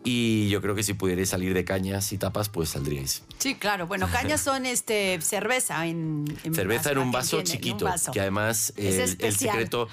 Y 0.07 0.49
yo 0.49 0.61
creo 0.61 0.75
que 0.75 0.83
si 0.83 0.93
pudierais 0.93 1.29
salir 1.29 1.55
de 1.55 1.65
cañas 1.65 2.11
y 2.13 2.19
tapas, 2.19 2.47
pues 2.47 2.69
saldríais. 2.69 3.23
Sí, 3.39 3.55
claro. 3.55 3.87
Bueno, 3.87 4.07
cañas 4.11 4.39
son 4.43 4.67
este 4.67 5.19
cerveza 5.19 5.87
en, 5.87 6.25
en 6.43 6.53
Cerveza 6.53 6.91
en 6.91 6.99
un 6.99 7.11
vaso 7.11 7.41
tiene, 7.41 7.41
en 7.41 7.47
un 7.47 7.51
chiquito, 7.51 7.85
vaso. 7.85 8.11
que 8.11 8.21
además 8.21 8.71
Es 8.77 9.17
el, 9.19 9.35
secreto 9.35 9.87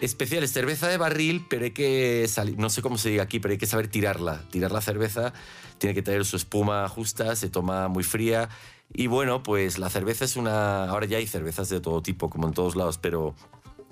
especial 0.00 0.44
es 0.44 0.52
cerveza 0.52 0.86
de 0.86 0.98
barril, 0.98 1.46
pero 1.48 1.64
hay 1.64 1.72
que 1.72 2.26
salir, 2.28 2.56
no 2.58 2.70
sé 2.70 2.80
cómo 2.80 2.96
se 2.96 3.08
diga 3.08 3.24
aquí, 3.24 3.40
pero 3.40 3.52
hay 3.52 3.58
que 3.58 3.66
saber 3.66 3.88
tirarla. 3.88 4.44
Tirar 4.50 4.70
la 4.70 4.80
cerveza 4.80 5.32
tiene 5.78 5.94
que 5.94 6.02
tener 6.02 6.24
su 6.24 6.36
espuma 6.36 6.88
justa, 6.88 7.34
se 7.34 7.48
toma 7.48 7.88
muy 7.88 8.04
fría. 8.04 8.48
Y 8.92 9.08
bueno, 9.08 9.42
pues 9.42 9.78
la 9.78 9.90
cerveza 9.90 10.24
es 10.24 10.36
una. 10.36 10.88
Ahora 10.88 11.06
ya 11.06 11.18
hay 11.18 11.26
cervezas 11.26 11.68
de 11.68 11.80
todo 11.80 12.02
tipo, 12.02 12.30
como 12.30 12.46
en 12.48 12.54
todos 12.54 12.76
lados, 12.76 12.98
pero 12.98 13.34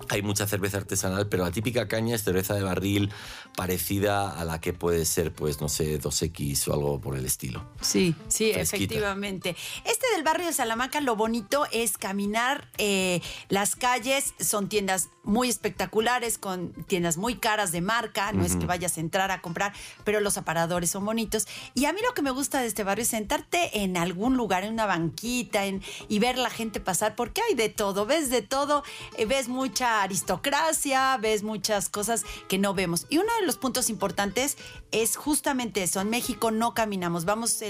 hay 0.09 0.21
mucha 0.21 0.47
cerveza 0.47 0.77
artesanal, 0.77 1.27
pero 1.27 1.43
la 1.43 1.51
típica 1.51 1.87
caña 1.87 2.15
es 2.15 2.23
cerveza 2.23 2.53
de 2.53 2.63
barril 2.63 3.11
parecida 3.55 4.39
a 4.39 4.45
la 4.45 4.59
que 4.61 4.73
puede 4.73 5.05
ser, 5.05 5.33
pues, 5.33 5.61
no 5.61 5.69
sé, 5.69 5.99
2X 5.99 6.67
o 6.67 6.73
algo 6.73 6.99
por 6.99 7.15
el 7.15 7.25
estilo. 7.25 7.65
Sí, 7.81 8.15
sí, 8.27 8.51
Fresquita. 8.53 8.61
efectivamente. 8.75 9.55
Este 9.85 10.05
del 10.13 10.23
barrio 10.23 10.47
de 10.47 10.53
Salamanca, 10.53 11.01
lo 11.01 11.15
bonito 11.15 11.65
es 11.71 11.97
caminar 11.97 12.69
eh, 12.77 13.21
las 13.49 13.75
calles, 13.75 14.33
son 14.39 14.69
tiendas 14.69 15.09
muy 15.23 15.49
espectaculares, 15.49 16.37
con 16.37 16.71
tiendas 16.85 17.17
muy 17.17 17.35
caras 17.35 17.71
de 17.71 17.81
marca, 17.81 18.31
no 18.31 18.45
es 18.45 18.55
que 18.55 18.65
vayas 18.65 18.97
a 18.97 18.99
entrar 18.99 19.31
a 19.31 19.41
comprar, 19.41 19.73
pero 20.03 20.19
los 20.19 20.37
aparadores 20.37 20.91
son 20.91 21.03
bonitos. 21.03 21.47
Y 21.73 21.85
a 21.85 21.93
mí 21.93 21.99
lo 22.07 22.13
que 22.13 22.21
me 22.21 22.31
gusta 22.31 22.61
de 22.61 22.67
este 22.67 22.83
barrio 22.83 23.03
es 23.03 23.09
sentarte 23.09 23.81
en 23.81 23.97
algún 23.97 24.37
lugar, 24.37 24.63
en 24.63 24.73
una 24.73 24.85
banquita, 24.85 25.65
en, 25.65 25.81
y 26.07 26.19
ver 26.19 26.37
la 26.37 26.49
gente 26.49 26.79
pasar, 26.79 27.15
porque 27.15 27.41
hay 27.41 27.55
de 27.55 27.69
todo, 27.69 28.05
ves 28.05 28.29
de 28.29 28.41
todo, 28.41 28.83
eh, 29.17 29.25
ves 29.25 29.47
mucha 29.47 29.94
aristocracia, 30.03 31.17
ves 31.17 31.43
muchas 31.43 31.89
cosas 31.89 32.23
que 32.47 32.57
no 32.57 32.73
vemos. 32.73 33.05
Y 33.09 33.17
uno 33.17 33.31
de 33.39 33.45
los 33.45 33.57
puntos 33.57 33.89
importantes 33.89 34.57
es 34.91 35.15
justamente 35.15 35.83
eso. 35.83 36.01
En 36.01 36.09
México 36.09 36.51
no 36.51 36.73
caminamos, 36.73 37.25
vamos 37.25 37.61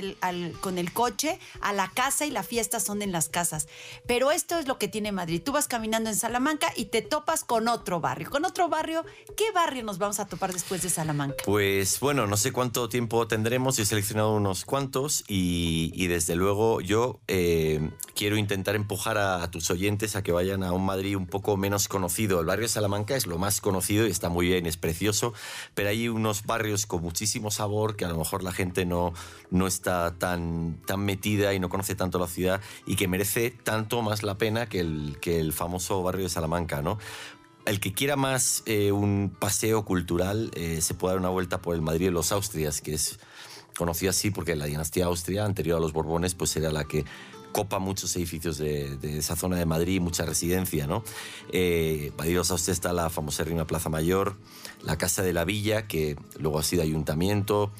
con 0.61 0.77
el 0.77 0.93
coche 0.93 1.39
a 1.61 1.73
la 1.73 1.89
casa 1.89 2.25
y 2.25 2.31
la 2.31 2.43
fiesta 2.43 2.79
son 2.79 3.01
en 3.01 3.11
las 3.11 3.29
casas. 3.29 3.67
Pero 4.07 4.31
esto 4.31 4.57
es 4.57 4.67
lo 4.67 4.77
que 4.77 4.87
tiene 4.87 5.11
Madrid. 5.11 5.41
Tú 5.43 5.51
vas 5.51 5.67
caminando 5.67 6.09
en 6.09 6.15
Salamanca 6.15 6.71
y 6.75 6.85
te 6.85 7.01
topas 7.01 7.43
con 7.43 7.67
otro 7.67 7.99
barrio. 7.99 8.29
Con 8.29 8.45
otro 8.45 8.69
barrio, 8.69 9.05
¿qué 9.35 9.51
barrio 9.53 9.83
nos 9.83 9.97
vamos 9.97 10.19
a 10.19 10.25
topar 10.25 10.53
después 10.53 10.81
de 10.81 10.89
Salamanca? 10.89 11.43
Pues 11.45 11.99
bueno, 11.99 12.27
no 12.27 12.37
sé 12.37 12.51
cuánto 12.51 12.89
tiempo 12.89 13.27
tendremos. 13.27 13.79
He 13.79 13.85
seleccionado 13.85 14.33
unos 14.33 14.65
cuantos 14.65 15.23
y, 15.27 15.91
y 15.93 16.07
desde 16.07 16.35
luego 16.35 16.81
yo 16.81 17.19
eh, 17.27 17.91
quiero 18.15 18.37
intentar 18.37 18.75
empujar 18.75 19.17
a, 19.17 19.43
a 19.43 19.51
tus 19.51 19.69
oyentes 19.71 20.15
a 20.15 20.23
que 20.23 20.31
vayan 20.31 20.63
a 20.63 20.71
un 20.71 20.85
Madrid 20.85 21.15
un 21.17 21.27
poco 21.27 21.57
menos 21.57 21.87
conocido. 21.87 22.04
El 22.39 22.45
barrio 22.45 22.63
de 22.63 22.69
Salamanca 22.69 23.15
es 23.15 23.25
lo 23.27 23.37
más 23.37 23.61
conocido 23.61 24.07
y 24.07 24.11
está 24.11 24.29
muy 24.29 24.47
bien, 24.47 24.65
es 24.65 24.77
precioso, 24.77 25.33
pero 25.73 25.89
hay 25.89 26.07
unos 26.07 26.45
barrios 26.45 26.85
con 26.85 27.01
muchísimo 27.01 27.51
sabor 27.51 27.95
que 27.95 28.05
a 28.05 28.09
lo 28.09 28.17
mejor 28.17 28.43
la 28.43 28.51
gente 28.51 28.85
no, 28.85 29.13
no 29.49 29.67
está 29.67 30.15
tan, 30.17 30.79
tan 30.85 31.03
metida 31.03 31.53
y 31.53 31.59
no 31.59 31.69
conoce 31.69 31.95
tanto 31.95 32.19
la 32.19 32.27
ciudad 32.27 32.61
y 32.85 32.95
que 32.95 33.07
merece 33.07 33.51
tanto 33.51 34.01
más 34.01 34.23
la 34.23 34.37
pena 34.37 34.67
que 34.67 34.79
el, 34.79 35.17
que 35.19 35.39
el 35.39 35.53
famoso 35.53 36.01
barrio 36.03 36.23
de 36.23 36.29
Salamanca, 36.29 36.81
¿no? 36.81 36.99
El 37.65 37.79
que 37.79 37.93
quiera 37.93 38.15
más 38.15 38.61
eh, 38.67 38.91
un 38.91 39.35
paseo 39.39 39.85
cultural 39.85 40.51
eh, 40.53 40.81
se 40.81 40.93
puede 40.93 41.15
dar 41.15 41.19
una 41.19 41.29
vuelta 41.29 41.61
por 41.61 41.73
el 41.73 41.81
Madrid 41.81 42.05
de 42.05 42.11
los 42.11 42.31
Austrias, 42.31 42.81
que 42.81 42.93
es 42.93 43.19
conocido 43.75 44.11
así 44.11 44.31
porque 44.31 44.55
la 44.55 44.65
dinastía 44.65 45.05
Austria, 45.05 45.45
anterior 45.45 45.77
a 45.77 45.81
los 45.81 45.91
Borbones, 45.91 46.35
pues 46.35 46.55
era 46.55 46.71
la 46.71 46.85
que 46.85 47.05
copa 47.55 47.79
muchos 47.79 48.13
edificios 48.17 48.57
de, 48.57 48.97
esa 49.17 49.37
zona 49.37 49.55
de 49.55 49.65
Madrid, 49.65 50.01
mucha 50.01 50.25
residencia, 50.25 50.87
¿no? 50.87 51.05
Eh, 51.53 52.11
los 52.25 52.51
Austrias 52.51 52.75
está 52.75 52.91
la 52.91 53.09
famosérrima 53.09 53.65
Plaza 53.65 53.87
Mayor, 53.87 54.35
la 54.83 54.97
Casa 54.97 55.23
de 55.23 55.31
la 55.31 55.45
Villa, 55.45 55.87
que 55.87 56.17
luego 56.37 56.59
ha 56.59 56.63
sido 56.63 56.83
ayuntamiento, 56.83 57.71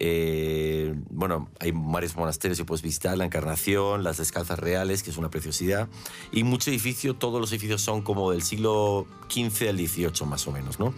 eh, 0.00 0.94
bueno, 1.08 1.48
hay 1.60 1.72
varios 1.72 2.14
monasterios 2.14 2.58
que 2.58 2.66
puedes 2.66 2.82
visitar, 2.82 3.16
la 3.16 3.24
Encarnación, 3.24 4.04
las 4.04 4.18
Descalzas 4.18 4.58
Reales, 4.58 5.02
que 5.02 5.08
es 5.08 5.16
una 5.16 5.30
preciosidad, 5.30 5.88
y 6.30 6.44
mucho 6.44 6.68
edificio, 6.68 7.14
todos 7.14 7.40
los 7.40 7.52
edificios 7.52 7.80
son 7.80 8.02
como 8.02 8.32
del 8.32 8.42
siglo 8.42 9.06
XV 9.30 9.70
al 9.70 9.78
XVIII 9.78 10.26
más 10.26 10.46
o 10.46 10.52
menos, 10.52 10.78
¿no? 10.78 10.92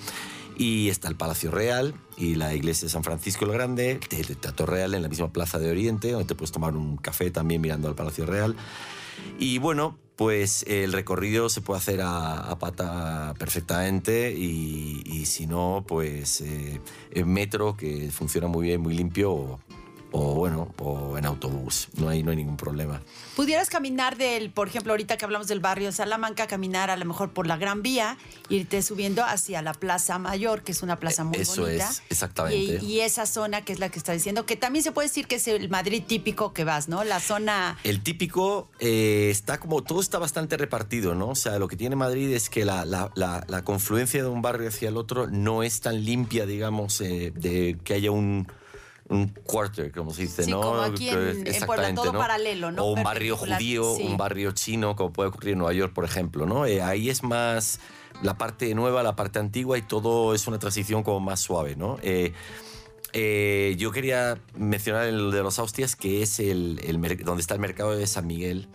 Y 0.56 0.88
está 0.88 1.08
el 1.08 1.16
Palacio 1.16 1.50
Real 1.50 1.94
y 2.16 2.36
la 2.36 2.54
iglesia 2.54 2.86
de 2.86 2.90
San 2.90 3.02
Francisco 3.02 3.44
el 3.44 3.52
Grande, 3.52 3.98
el 4.10 4.36
Teatro 4.36 4.66
Real 4.66 4.94
en 4.94 5.02
la 5.02 5.08
misma 5.08 5.32
Plaza 5.32 5.58
de 5.58 5.70
Oriente, 5.70 6.12
donde 6.12 6.26
te 6.26 6.34
puedes 6.34 6.52
tomar 6.52 6.76
un 6.76 6.96
café 6.96 7.30
también 7.30 7.60
mirando 7.60 7.88
al 7.88 7.94
Palacio 7.94 8.24
Real. 8.26 8.56
Y 9.38 9.58
bueno, 9.58 9.98
pues 10.16 10.64
el 10.68 10.92
recorrido 10.92 11.48
se 11.48 11.60
puede 11.60 11.78
hacer 11.78 12.00
a, 12.02 12.56
pata 12.58 13.34
perfectamente 13.38 14.32
y, 14.32 15.02
y 15.04 15.26
si 15.26 15.46
no, 15.46 15.84
pues 15.86 16.40
eh, 16.40 16.80
en 17.10 17.32
metro, 17.32 17.76
que 17.76 18.10
funciona 18.10 18.46
muy 18.46 18.68
bien, 18.68 18.80
muy 18.80 18.94
limpio, 18.94 19.58
o, 20.16 20.34
bueno, 20.34 20.72
o 20.78 21.18
en 21.18 21.26
autobús. 21.26 21.88
No 21.96 22.08
hay, 22.08 22.22
no 22.22 22.30
hay 22.30 22.36
ningún 22.36 22.56
problema. 22.56 23.02
Pudieras 23.34 23.68
caminar 23.68 24.16
del, 24.16 24.50
por 24.50 24.68
ejemplo, 24.68 24.92
ahorita 24.92 25.16
que 25.16 25.24
hablamos 25.24 25.48
del 25.48 25.58
barrio 25.58 25.88
de 25.88 25.92
Salamanca, 25.92 26.46
caminar 26.46 26.88
a 26.88 26.96
lo 26.96 27.04
mejor 27.04 27.32
por 27.32 27.48
la 27.48 27.56
Gran 27.56 27.82
Vía, 27.82 28.16
irte 28.48 28.80
subiendo 28.82 29.24
hacia 29.24 29.60
la 29.60 29.74
Plaza 29.74 30.20
Mayor, 30.20 30.62
que 30.62 30.70
es 30.70 30.84
una 30.84 31.00
plaza 31.00 31.24
muy 31.24 31.38
Eh, 31.38 31.42
Eso 31.42 31.62
bonita. 31.62 31.90
es, 31.90 32.02
exactamente. 32.10 32.78
Y, 32.80 32.86
y 32.92 33.00
esa 33.00 33.26
zona 33.26 33.62
que 33.64 33.72
es 33.72 33.80
la 33.80 33.88
que 33.88 33.98
está 33.98 34.12
diciendo, 34.12 34.46
que 34.46 34.54
también 34.54 34.84
se 34.84 34.92
puede 34.92 35.08
decir 35.08 35.26
que 35.26 35.34
es 35.34 35.48
el 35.48 35.68
Madrid 35.68 36.04
típico 36.06 36.52
que 36.52 36.62
vas, 36.62 36.88
¿no? 36.88 37.02
La 37.02 37.18
zona... 37.18 37.76
El 37.82 38.00
típico 38.04 38.68
eh, 38.78 39.30
está 39.30 39.58
como, 39.58 39.82
todo 39.82 40.00
está 40.00 40.20
bastante 40.20 40.56
repartido, 40.56 41.16
¿no? 41.16 41.30
O 41.30 41.34
sea, 41.34 41.58
lo 41.58 41.66
que 41.66 41.76
tiene 41.76 41.96
Madrid 41.96 42.32
es 42.32 42.48
que 42.50 42.64
la, 42.64 42.84
la- 42.84 43.10
la- 43.16 43.44
la 43.48 43.64
confluencia 43.64 44.22
de 44.22 44.28
un 44.28 44.42
barrio 44.42 44.68
hacia 44.68 44.90
el 44.90 44.96
otro 44.96 45.26
no 45.26 45.64
es 45.64 45.80
tan 45.80 46.04
limpia, 46.04 46.46
digamos, 46.46 47.00
eh, 47.00 47.32
de 47.34 47.78
que 47.82 47.94
haya 47.94 48.12
un, 48.12 48.46
un 49.14 49.28
quarter, 49.28 49.90
como 49.92 50.12
se 50.12 50.22
dice, 50.22 50.44
Sí, 50.44 50.50
¿no? 50.50 50.60
como 50.60 50.80
aquí 50.82 51.08
en- 51.08 51.14
Que- 51.14 51.20
en 51.30 51.34
Puebla, 51.34 51.50
exactamente, 51.88 52.02
todo 52.02 52.12
paralelo, 52.12 52.70
¿no? 52.72 52.84
O 52.84 52.92
un 52.92 53.02
barrio 53.02 53.36
judío, 53.36 53.94
sí. 53.96 54.02
un 54.04 54.16
barrio 54.16 54.52
chino, 54.52 54.96
como 54.96 55.12
puede 55.12 55.28
ocurrir 55.30 55.52
en 55.52 55.58
Nueva 55.58 55.72
York, 55.72 55.92
por 55.92 56.04
ejemplo, 56.04 56.46
¿no? 56.46 56.66
Eh, 56.66 56.82
ahí 56.82 57.08
es 57.10 57.22
más 57.22 57.80
la 58.22 58.38
parte 58.38 58.74
nueva, 58.74 59.02
la 59.02 59.16
parte 59.16 59.38
antigua 59.38 59.76
y 59.78 59.82
todo 59.82 60.34
es 60.34 60.46
una 60.46 60.58
transición 60.58 61.02
como 61.02 61.20
más 61.20 61.40
suave, 61.40 61.74
¿no? 61.76 61.98
Eh, 62.02 62.32
eh, 63.12 63.76
yo 63.78 63.92
quería 63.92 64.38
mencionar 64.56 65.04
el 65.06 65.30
de 65.30 65.42
los 65.42 65.58
Austrias, 65.58 65.94
que 65.96 66.22
es 66.22 66.40
el, 66.40 66.80
donde 67.24 67.40
está 67.40 67.54
el 67.54 67.60
mercado 67.60 67.96
de 67.96 68.06
San 68.06 68.26
Miguel. 68.26 68.68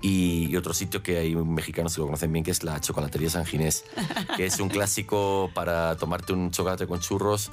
Y, 0.00 0.48
y 0.50 0.56
otro 0.56 0.74
sitio 0.74 1.02
que 1.02 1.18
hay 1.18 1.34
mexicanos 1.34 1.94
que 1.94 2.00
lo 2.00 2.06
conocen 2.06 2.32
bien, 2.32 2.44
que 2.44 2.50
es 2.50 2.62
la 2.62 2.80
Chocolatería 2.80 3.30
San 3.30 3.46
Ginés, 3.46 3.84
que 4.36 4.46
es 4.46 4.60
un 4.60 4.68
clásico 4.68 5.50
para 5.54 5.96
tomarte 5.96 6.32
un 6.32 6.50
chocolate 6.50 6.86
con 6.86 7.00
churros, 7.00 7.50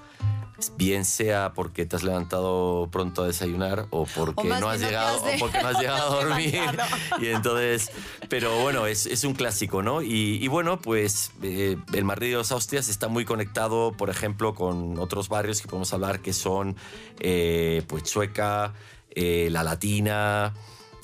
bien 0.78 1.06
sea 1.06 1.54
porque 1.54 1.86
te 1.86 1.96
has 1.96 2.04
levantado 2.04 2.88
pronto 2.92 3.24
a 3.24 3.28
desayunar 3.28 3.88
o 3.90 4.06
porque 4.06 4.44
no 4.44 4.70
has 4.70 4.80
no 4.80 4.88
llegado 4.88 5.18
o 5.24 5.40
porque 5.40 5.62
no 5.62 5.68
has 5.70 5.80
llegado 5.80 6.20
a 6.20 6.24
dormir. 6.24 6.62
Y 7.20 7.28
entonces, 7.28 7.92
pero 8.30 8.62
bueno, 8.62 8.86
es, 8.86 9.06
es 9.06 9.24
un 9.24 9.34
clásico, 9.34 9.82
¿no? 9.82 10.02
Y, 10.02 10.40
y 10.42 10.48
bueno, 10.48 10.80
pues 10.80 11.32
eh, 11.42 11.78
el 11.94 12.06
Madrid 12.06 12.32
de 12.32 12.38
los 12.38 12.52
Austrias 12.52 12.90
está 12.90 13.08
muy 13.08 13.26
conectado, 13.26 13.94
por 13.94 14.10
ejemplo, 14.10 14.54
con 14.54 15.00
otros 15.00 15.30
barrios 15.30 15.62
que 15.62 15.68
podemos 15.68 15.94
hablar 15.94 16.22
que 16.22 16.34
son 16.34 16.76
eh, 17.20 17.84
pues 17.88 18.04
Chueca, 18.04 18.74
eh, 19.12 19.50
La 19.52 19.64
Latina, 19.64 20.54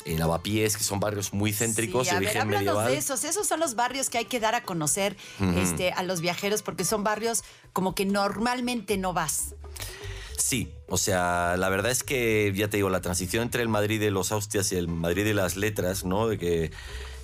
eh, 0.05 0.17
Lavapiés, 0.17 0.77
que 0.77 0.83
son 0.83 0.99
barrios 0.99 1.33
muy 1.33 1.51
céntricos 1.53 2.07
Sí, 2.07 2.11
a 2.11 2.19
de 2.19 2.19
ver, 2.21 2.29
origen 2.29 2.41
háblanos 2.41 2.65
medieval. 2.65 2.91
de 2.91 2.97
esos. 2.97 3.23
Esos 3.23 3.47
son 3.47 3.59
los 3.59 3.75
barrios 3.75 4.09
que 4.09 4.17
hay 4.17 4.25
que 4.25 4.39
dar 4.39 4.55
a 4.55 4.63
conocer 4.63 5.15
este, 5.57 5.91
a 5.91 6.03
los 6.03 6.21
viajeros 6.21 6.61
porque 6.61 6.85
son 6.85 7.03
barrios 7.03 7.43
como 7.73 7.95
que 7.95 8.05
normalmente 8.05 8.97
no 8.97 9.13
vas. 9.13 9.55
Sí, 10.37 10.71
o 10.87 10.97
sea, 10.97 11.55
la 11.57 11.67
verdad 11.69 11.91
es 11.91 12.03
que, 12.03 12.51
ya 12.55 12.69
te 12.69 12.77
digo, 12.77 12.89
la 12.89 13.01
transición 13.01 13.43
entre 13.43 13.61
el 13.61 13.67
Madrid 13.67 13.99
de 13.99 14.09
los 14.09 14.31
Austrias 14.31 14.71
y 14.71 14.77
el 14.77 14.87
Madrid 14.87 15.25
de 15.25 15.33
las 15.33 15.57
letras, 15.57 16.05
¿no? 16.05 16.27
De 16.27 16.37
que, 16.37 16.71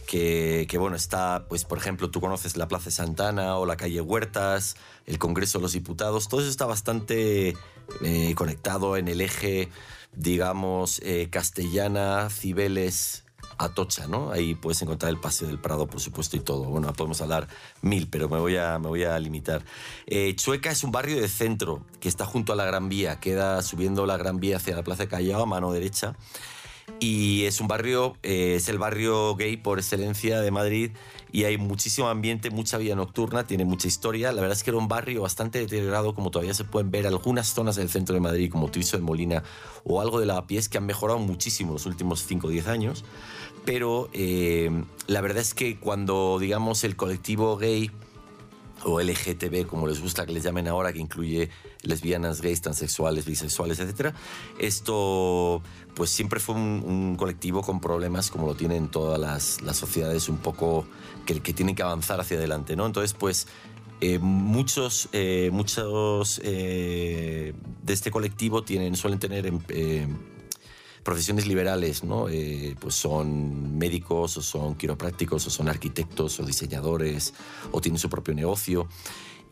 que, 0.05 0.67
bueno, 0.79 0.95
está, 0.95 1.45
pues, 1.47 1.65
por 1.65 1.77
ejemplo, 1.77 2.09
tú 2.09 2.21
conoces 2.21 2.57
la 2.57 2.67
Plaza 2.67 2.91
Santana 2.91 3.57
o 3.57 3.65
la 3.65 3.77
calle 3.77 4.01
Huertas, 4.01 4.75
el 5.05 5.19
Congreso 5.19 5.57
de 5.59 5.63
los 5.63 5.73
Diputados, 5.73 6.27
todo 6.27 6.41
eso 6.41 6.49
está 6.49 6.65
bastante 6.65 7.55
eh, 8.01 8.35
conectado 8.35 8.97
en 8.97 9.07
el 9.07 9.21
eje, 9.21 9.69
digamos, 10.13 11.01
eh, 11.03 11.29
castellana, 11.29 12.29
Cibeles, 12.29 13.25
Atocha, 13.57 14.07
¿no? 14.07 14.31
Ahí 14.31 14.53
puedes 14.53 14.81
encontrar 14.81 15.09
el 15.09 15.19
Paseo 15.19 15.47
del 15.47 15.59
Prado, 15.59 15.87
por 15.87 16.01
supuesto, 16.01 16.35
y 16.35 16.41
todo. 16.41 16.65
Bueno, 16.65 16.91
podemos 16.93 17.21
hablar 17.21 17.47
mil, 17.81 18.07
pero 18.09 18.27
me 18.27 18.37
voy 18.37 18.57
a, 18.57 18.77
me 18.79 18.89
voy 18.89 19.03
a 19.05 19.17
limitar. 19.17 19.63
Eh, 20.07 20.35
Chueca 20.35 20.71
es 20.71 20.83
un 20.83 20.91
barrio 20.91 21.21
de 21.21 21.29
centro 21.29 21.85
que 22.01 22.09
está 22.09 22.25
junto 22.25 22.51
a 22.51 22.55
la 22.55 22.65
Gran 22.65 22.89
Vía, 22.89 23.19
queda 23.19 23.61
subiendo 23.61 24.05
la 24.05 24.17
Gran 24.17 24.39
Vía 24.39 24.57
hacia 24.57 24.75
la 24.75 24.83
Plaza 24.83 25.03
de 25.03 25.09
Callao 25.09 25.43
a 25.43 25.45
mano 25.45 25.71
derecha. 25.71 26.15
Y 26.99 27.45
es 27.45 27.59
un 27.59 27.67
barrio, 27.67 28.15
eh, 28.23 28.55
es 28.55 28.69
el 28.69 28.77
barrio 28.77 29.35
gay 29.35 29.57
por 29.57 29.79
excelencia 29.79 30.39
de 30.39 30.51
Madrid 30.51 30.91
y 31.31 31.43
hay 31.43 31.57
muchísimo 31.57 32.07
ambiente, 32.07 32.49
mucha 32.49 32.77
vida 32.77 32.95
nocturna, 32.95 33.45
tiene 33.45 33.65
mucha 33.65 33.87
historia. 33.87 34.31
La 34.31 34.41
verdad 34.41 34.57
es 34.57 34.63
que 34.63 34.69
era 34.69 34.77
un 34.77 34.87
barrio 34.87 35.23
bastante 35.23 35.59
deteriorado, 35.59 36.15
como 36.15 36.31
todavía 36.31 36.53
se 36.53 36.63
pueden 36.63 36.91
ver 36.91 37.07
algunas 37.07 37.47
zonas 37.47 37.75
del 37.75 37.89
centro 37.89 38.15
de 38.15 38.21
Madrid, 38.21 38.49
como 38.49 38.69
Tirso 38.69 38.97
de 38.97 39.03
Molina 39.03 39.43
o 39.83 39.99
algo 39.99 40.19
de 40.19 40.25
Lavapiés, 40.25 40.69
que 40.69 40.77
han 40.77 40.85
mejorado 40.85 41.19
muchísimo 41.19 41.73
los 41.73 41.85
últimos 41.85 42.23
5 42.25 42.47
o 42.47 42.49
10 42.49 42.67
años. 42.67 43.03
Pero 43.65 44.09
eh, 44.13 44.71
la 45.07 45.21
verdad 45.21 45.39
es 45.39 45.53
que 45.53 45.77
cuando, 45.77 46.37
digamos, 46.39 46.83
el 46.83 46.95
colectivo 46.95 47.57
gay 47.57 47.91
o 48.83 49.01
LGTB, 49.01 49.65
como 49.65 49.87
les 49.87 49.99
gusta 50.01 50.25
que 50.25 50.31
les 50.31 50.43
llamen 50.43 50.67
ahora, 50.67 50.93
que 50.93 50.99
incluye 50.99 51.49
lesbianas, 51.85 52.41
gays, 52.41 52.61
transexuales, 52.61 53.25
bisexuales, 53.25 53.79
etc. 53.79 54.13
Esto, 54.59 55.61
pues 55.93 56.09
siempre 56.09 56.39
fue 56.39 56.55
un, 56.55 57.15
colectivo 57.17 57.61
con 57.61 57.79
problemas, 57.79 58.29
como 58.29 58.47
lo 58.47 58.55
tienen 58.55 58.89
todas 58.89 59.19
las, 59.19 59.77
sociedades, 59.77 60.29
un 60.29 60.37
poco 60.37 60.85
que, 61.25 61.41
que 61.41 61.53
tienen 61.53 61.75
que 61.75 61.83
avanzar 61.83 62.19
hacia 62.19 62.37
adelante, 62.37 62.75
¿no? 62.75 62.85
Entonces, 62.85 63.13
pues 63.13 63.47
eh, 64.01 64.19
muchos, 64.19 65.07
eh, 65.13 65.49
muchos 65.53 66.41
eh, 66.43 67.53
de 67.81 67.93
este 67.93 68.11
colectivo 68.11 68.63
tienen, 68.63 68.95
suelen 68.95 69.19
tener 69.19 69.51
profesiones 71.01 71.47
liberales, 71.47 72.03
¿no? 72.03 72.27
pues 72.79 72.95
son 72.95 73.77
médicos 73.77 74.37
o 74.37 74.41
son 74.41 74.75
quiroprácticos 74.75 75.47
o 75.47 75.49
son 75.49 75.69
arquitectos 75.69 76.39
o 76.39 76.45
diseñadores 76.45 77.33
o 77.71 77.79
tienen 77.79 77.99
su 77.99 78.09
propio 78.09 78.33
negocio. 78.33 78.87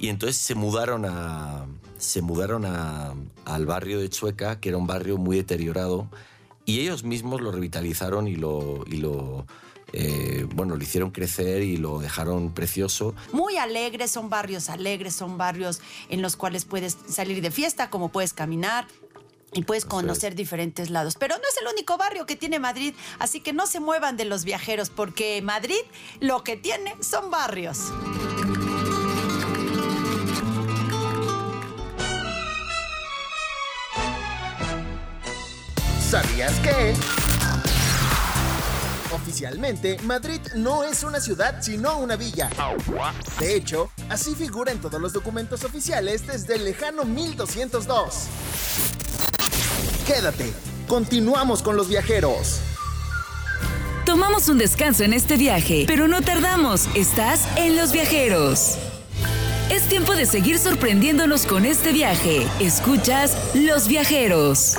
Y 0.03 0.09
entonces 0.09 0.35
se 0.35 0.53
mudaron, 0.53 1.05
a, 1.05 1.65
se 1.97 2.21
mudaron 2.21 2.65
a, 2.65 3.13
al 3.45 3.65
barrio 3.65 4.01
de 4.01 4.09
Chueca, 4.09 4.59
que 4.59 4.67
era 4.67 4.77
un 4.77 4.85
barrio 4.85 5.17
muy 5.17 5.37
deteriorado, 5.37 6.09
y 6.65 6.81
ellos 6.81 7.05
mismos 7.05 7.39
lo 7.39 7.53
revitalizaron 7.53 8.27
y 8.27 8.35
lo, 8.35 8.83
y 8.85 8.97
lo, 8.97 9.47
eh, 9.93 10.45
bueno, 10.55 10.75
lo 10.75 10.83
hicieron 10.83 11.11
crecer 11.11 11.63
y 11.63 11.77
lo 11.77 11.99
dejaron 11.99 12.53
precioso. 12.53 13.15
Muy 13.31 13.55
alegres, 13.55 14.11
son 14.11 14.29
barrios 14.29 14.67
alegres, 14.69 15.15
son 15.15 15.37
barrios 15.37 15.79
en 16.09 16.21
los 16.21 16.35
cuales 16.35 16.65
puedes 16.65 16.97
salir 17.07 17.41
de 17.41 17.49
fiesta, 17.49 17.89
como 17.89 18.09
puedes 18.09 18.33
caminar. 18.33 18.85
Y 19.55 19.63
puedes 19.63 19.85
conocer 19.85 20.33
diferentes 20.33 20.89
lados. 20.89 21.15
Pero 21.17 21.35
no 21.35 21.43
es 21.47 21.61
el 21.61 21.67
único 21.71 21.95
barrio 21.95 22.25
que 22.25 22.35
tiene 22.35 22.59
Madrid, 22.59 22.95
así 23.19 23.39
que 23.39 23.53
no 23.53 23.67
se 23.67 23.79
muevan 23.79 24.17
de 24.17 24.25
los 24.25 24.43
viajeros, 24.45 24.89
porque 24.89 25.41
Madrid 25.43 25.79
lo 26.19 26.43
que 26.43 26.57
tiene 26.57 26.95
son 27.01 27.29
barrios. 27.29 27.93
¿Sabías 36.13 36.53
que? 36.59 36.93
Oficialmente, 39.11 39.97
Madrid 40.03 40.39
no 40.53 40.83
es 40.83 41.01
una 41.01 41.19
ciudad 41.19 41.55
sino 41.59 41.97
una 41.97 42.15
villa. 42.15 42.51
De 43.39 43.55
hecho, 43.55 43.89
así 44.09 44.35
figura 44.35 44.71
en 44.71 44.77
todos 44.77 45.01
los 45.01 45.11
documentos 45.11 45.63
oficiales 45.63 46.27
desde 46.27 46.57
el 46.57 46.65
lejano 46.65 47.03
1202. 47.03 48.27
Quédate, 50.05 50.53
continuamos 50.87 51.63
con 51.63 51.75
los 51.75 51.89
viajeros. 51.89 52.59
Tomamos 54.05 54.49
un 54.49 54.59
descanso 54.59 55.03
en 55.03 55.13
este 55.13 55.35
viaje, 55.35 55.85
pero 55.87 56.07
no 56.07 56.21
tardamos, 56.21 56.89
estás 56.93 57.41
en 57.57 57.75
los 57.75 57.91
viajeros. 57.91 58.77
Es 59.71 59.89
tiempo 59.89 60.13
de 60.13 60.27
seguir 60.27 60.59
sorprendiéndonos 60.59 61.47
con 61.47 61.65
este 61.65 61.91
viaje. 61.91 62.45
Escuchas 62.59 63.35
Los 63.55 63.87
Viajeros. 63.87 64.77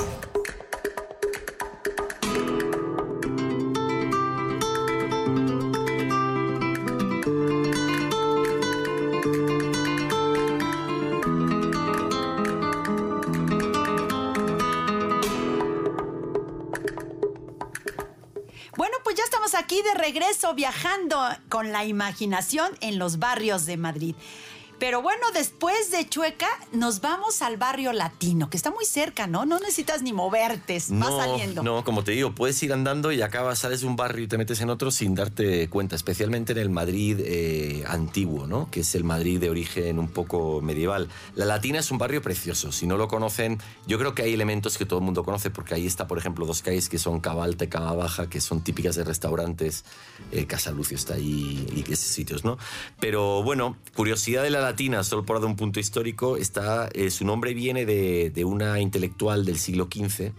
Viajando 20.53 21.19
con 21.49 21.71
la 21.71 21.85
imaginación 21.85 22.71
en 22.81 22.99
los 22.99 23.17
barrios 23.17 23.65
de 23.65 23.77
Madrid. 23.77 24.15
Pero 24.85 25.01
bueno, 25.01 25.25
después 25.33 25.89
de 25.89 26.07
Chueca 26.07 26.47
nos 26.71 27.01
vamos 27.01 27.41
al 27.41 27.57
barrio 27.57 27.91
latino, 27.91 28.51
que 28.51 28.57
está 28.57 28.69
muy 28.69 28.85
cerca, 28.85 29.25
¿no? 29.25 29.43
No 29.43 29.57
necesitas 29.57 30.03
ni 30.03 30.13
moverte, 30.13 30.79
no, 30.89 31.07
vas 31.07 31.25
saliendo. 31.25 31.63
No, 31.63 31.83
como 31.83 32.03
te 32.03 32.11
digo, 32.11 32.35
puedes 32.35 32.61
ir 32.61 32.71
andando 32.71 33.11
y 33.11 33.23
acabas, 33.23 33.57
sales 33.57 33.81
de 33.81 33.87
un 33.87 33.95
barrio 33.95 34.25
y 34.25 34.27
te 34.27 34.37
metes 34.37 34.61
en 34.61 34.69
otro 34.69 34.91
sin 34.91 35.15
darte 35.15 35.67
cuenta, 35.69 35.95
especialmente 35.95 36.51
en 36.51 36.59
el 36.59 36.69
Madrid 36.69 37.19
eh, 37.19 37.83
antiguo, 37.87 38.45
¿no? 38.45 38.69
Que 38.69 38.81
es 38.81 38.93
el 38.93 39.03
Madrid 39.03 39.39
de 39.39 39.49
origen 39.49 39.97
un 39.97 40.07
poco 40.07 40.61
medieval. 40.61 41.09
La 41.33 41.45
Latina 41.45 41.79
es 41.79 41.89
un 41.89 41.97
barrio 41.97 42.21
precioso, 42.21 42.71
si 42.71 42.85
no 42.85 42.95
lo 42.95 43.07
conocen, 43.07 43.57
yo 43.87 43.97
creo 43.97 44.13
que 44.13 44.21
hay 44.21 44.35
elementos 44.35 44.77
que 44.77 44.85
todo 44.85 44.99
el 44.99 45.05
mundo 45.05 45.23
conoce, 45.23 45.49
porque 45.49 45.73
ahí 45.73 45.87
está, 45.87 46.05
por 46.05 46.19
ejemplo, 46.19 46.45
dos 46.45 46.61
calles 46.61 46.89
que 46.89 46.99
son 46.99 47.21
Cava 47.21 47.43
Alta 47.43 47.65
y 47.65 47.69
Cava 47.69 47.93
Baja, 47.93 48.29
que 48.29 48.39
son 48.39 48.61
típicas 48.61 48.95
de 48.95 49.03
restaurantes, 49.03 49.83
eh, 50.31 50.45
Casa 50.45 50.69
Lucio 50.69 50.95
está 50.95 51.15
ahí 51.15 51.65
y 51.75 51.91
esos 51.91 52.09
sitios, 52.09 52.45
¿no? 52.45 52.59
Pero 52.99 53.41
bueno, 53.41 53.77
curiosidad 53.95 54.43
de 54.43 54.51
la 54.51 54.61
latina, 54.61 54.74
solo 55.03 55.25
por 55.25 55.39
dar 55.39 55.49
un 55.49 55.55
punto 55.55 55.79
histórico, 55.79 56.37
está, 56.37 56.89
eh, 56.93 57.09
su 57.09 57.25
nombre 57.25 57.53
viene 57.53 57.85
de, 57.85 58.29
de, 58.29 58.45
una 58.45 58.79
intelectual 58.79 59.45
del 59.45 59.57
siglo 59.57 59.87
XV, 59.91 60.31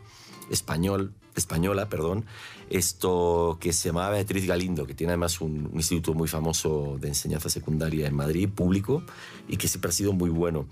español, 0.51 1.15
española, 1.35 1.89
perdón, 1.89 2.25
esto 2.71 3.59
que 3.61 3.73
se 3.73 3.89
llamaba 3.89 4.11
Beatriz 4.11 4.47
Galindo, 4.47 4.87
que 4.87 4.95
tiene 4.95 5.13
además 5.13 5.41
un, 5.41 5.67
un, 5.73 5.77
instituto 5.77 6.15
muy 6.15 6.29
famoso 6.29 6.99
de 7.01 7.09
enseñanza 7.09 7.49
secundaria 7.49 8.07
en 8.07 8.15
Madrid, 8.15 8.49
público, 8.49 9.03
y 9.49 9.57
que 9.57 9.69
siempre 9.69 9.89
ha 9.89 9.93
sido 9.93 10.13
muy 10.13 10.31
bueno. 10.31 10.67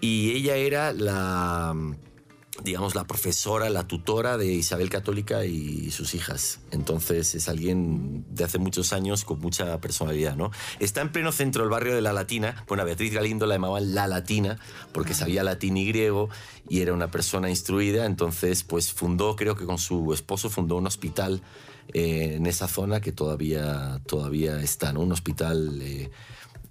Y 0.00 0.32
ella 0.32 0.56
era 0.56 0.92
la 0.92 1.74
digamos, 2.62 2.94
la 2.94 3.04
profesora, 3.04 3.68
la 3.70 3.86
tutora 3.86 4.38
de 4.38 4.46
Isabel 4.52 4.90
Católica 4.90 5.44
y 5.44 5.90
sus 5.90 6.14
hijas. 6.14 6.60
Entonces 6.70 7.34
es 7.34 7.48
alguien 7.48 8.24
de 8.30 8.44
hace 8.44 8.58
muchos 8.58 8.92
años 8.92 9.24
con 9.24 9.40
mucha 9.40 9.80
personalidad, 9.80 10.36
¿no? 10.36 10.50
Está 10.80 11.00
en 11.00 11.12
pleno 11.12 11.32
centro 11.32 11.62
del 11.62 11.70
barrio 11.70 11.94
de 11.94 12.02
La 12.02 12.12
Latina. 12.12 12.64
Bueno, 12.68 12.82
a 12.82 12.86
Beatriz 12.86 13.12
Galindo 13.12 13.46
la 13.46 13.56
llamaban 13.56 13.94
La 13.94 14.06
Latina 14.06 14.58
porque 14.92 15.14
sabía 15.14 15.44
latín 15.44 15.76
y 15.76 15.86
griego 15.86 16.28
y 16.68 16.80
era 16.80 16.92
una 16.92 17.10
persona 17.10 17.50
instruida. 17.50 18.06
Entonces, 18.06 18.62
pues 18.64 18.92
fundó, 18.92 19.36
creo 19.36 19.56
que 19.56 19.66
con 19.66 19.78
su 19.78 20.12
esposo, 20.12 20.50
fundó 20.50 20.76
un 20.76 20.86
hospital 20.86 21.42
eh, 21.92 22.34
en 22.36 22.46
esa 22.46 22.68
zona 22.68 23.00
que 23.00 23.12
todavía, 23.12 24.00
todavía 24.06 24.60
está, 24.60 24.92
¿no? 24.92 25.00
Un 25.00 25.12
hospital, 25.12 25.80
eh, 25.82 26.10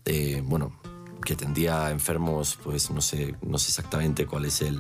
eh, 0.06 0.42
bueno, 0.44 0.78
que 1.24 1.34
atendía 1.34 1.88
a 1.88 1.92
enfermos, 1.92 2.58
pues 2.64 2.92
no 2.92 3.02
sé, 3.02 3.36
no 3.42 3.58
sé 3.58 3.70
exactamente 3.70 4.26
cuál 4.26 4.46
es 4.46 4.62
el 4.62 4.78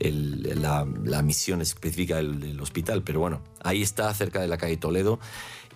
la, 0.00 1.22
misión 1.22 1.60
específica 1.60 2.16
del, 2.16 2.60
hospital, 2.60 3.02
pero 3.02 3.20
bueno, 3.20 3.40
ahí 3.62 3.82
está, 3.82 4.12
cerca 4.14 4.40
de 4.40 4.48
la 4.48 4.56
calle 4.56 4.76
Toledo. 4.76 5.18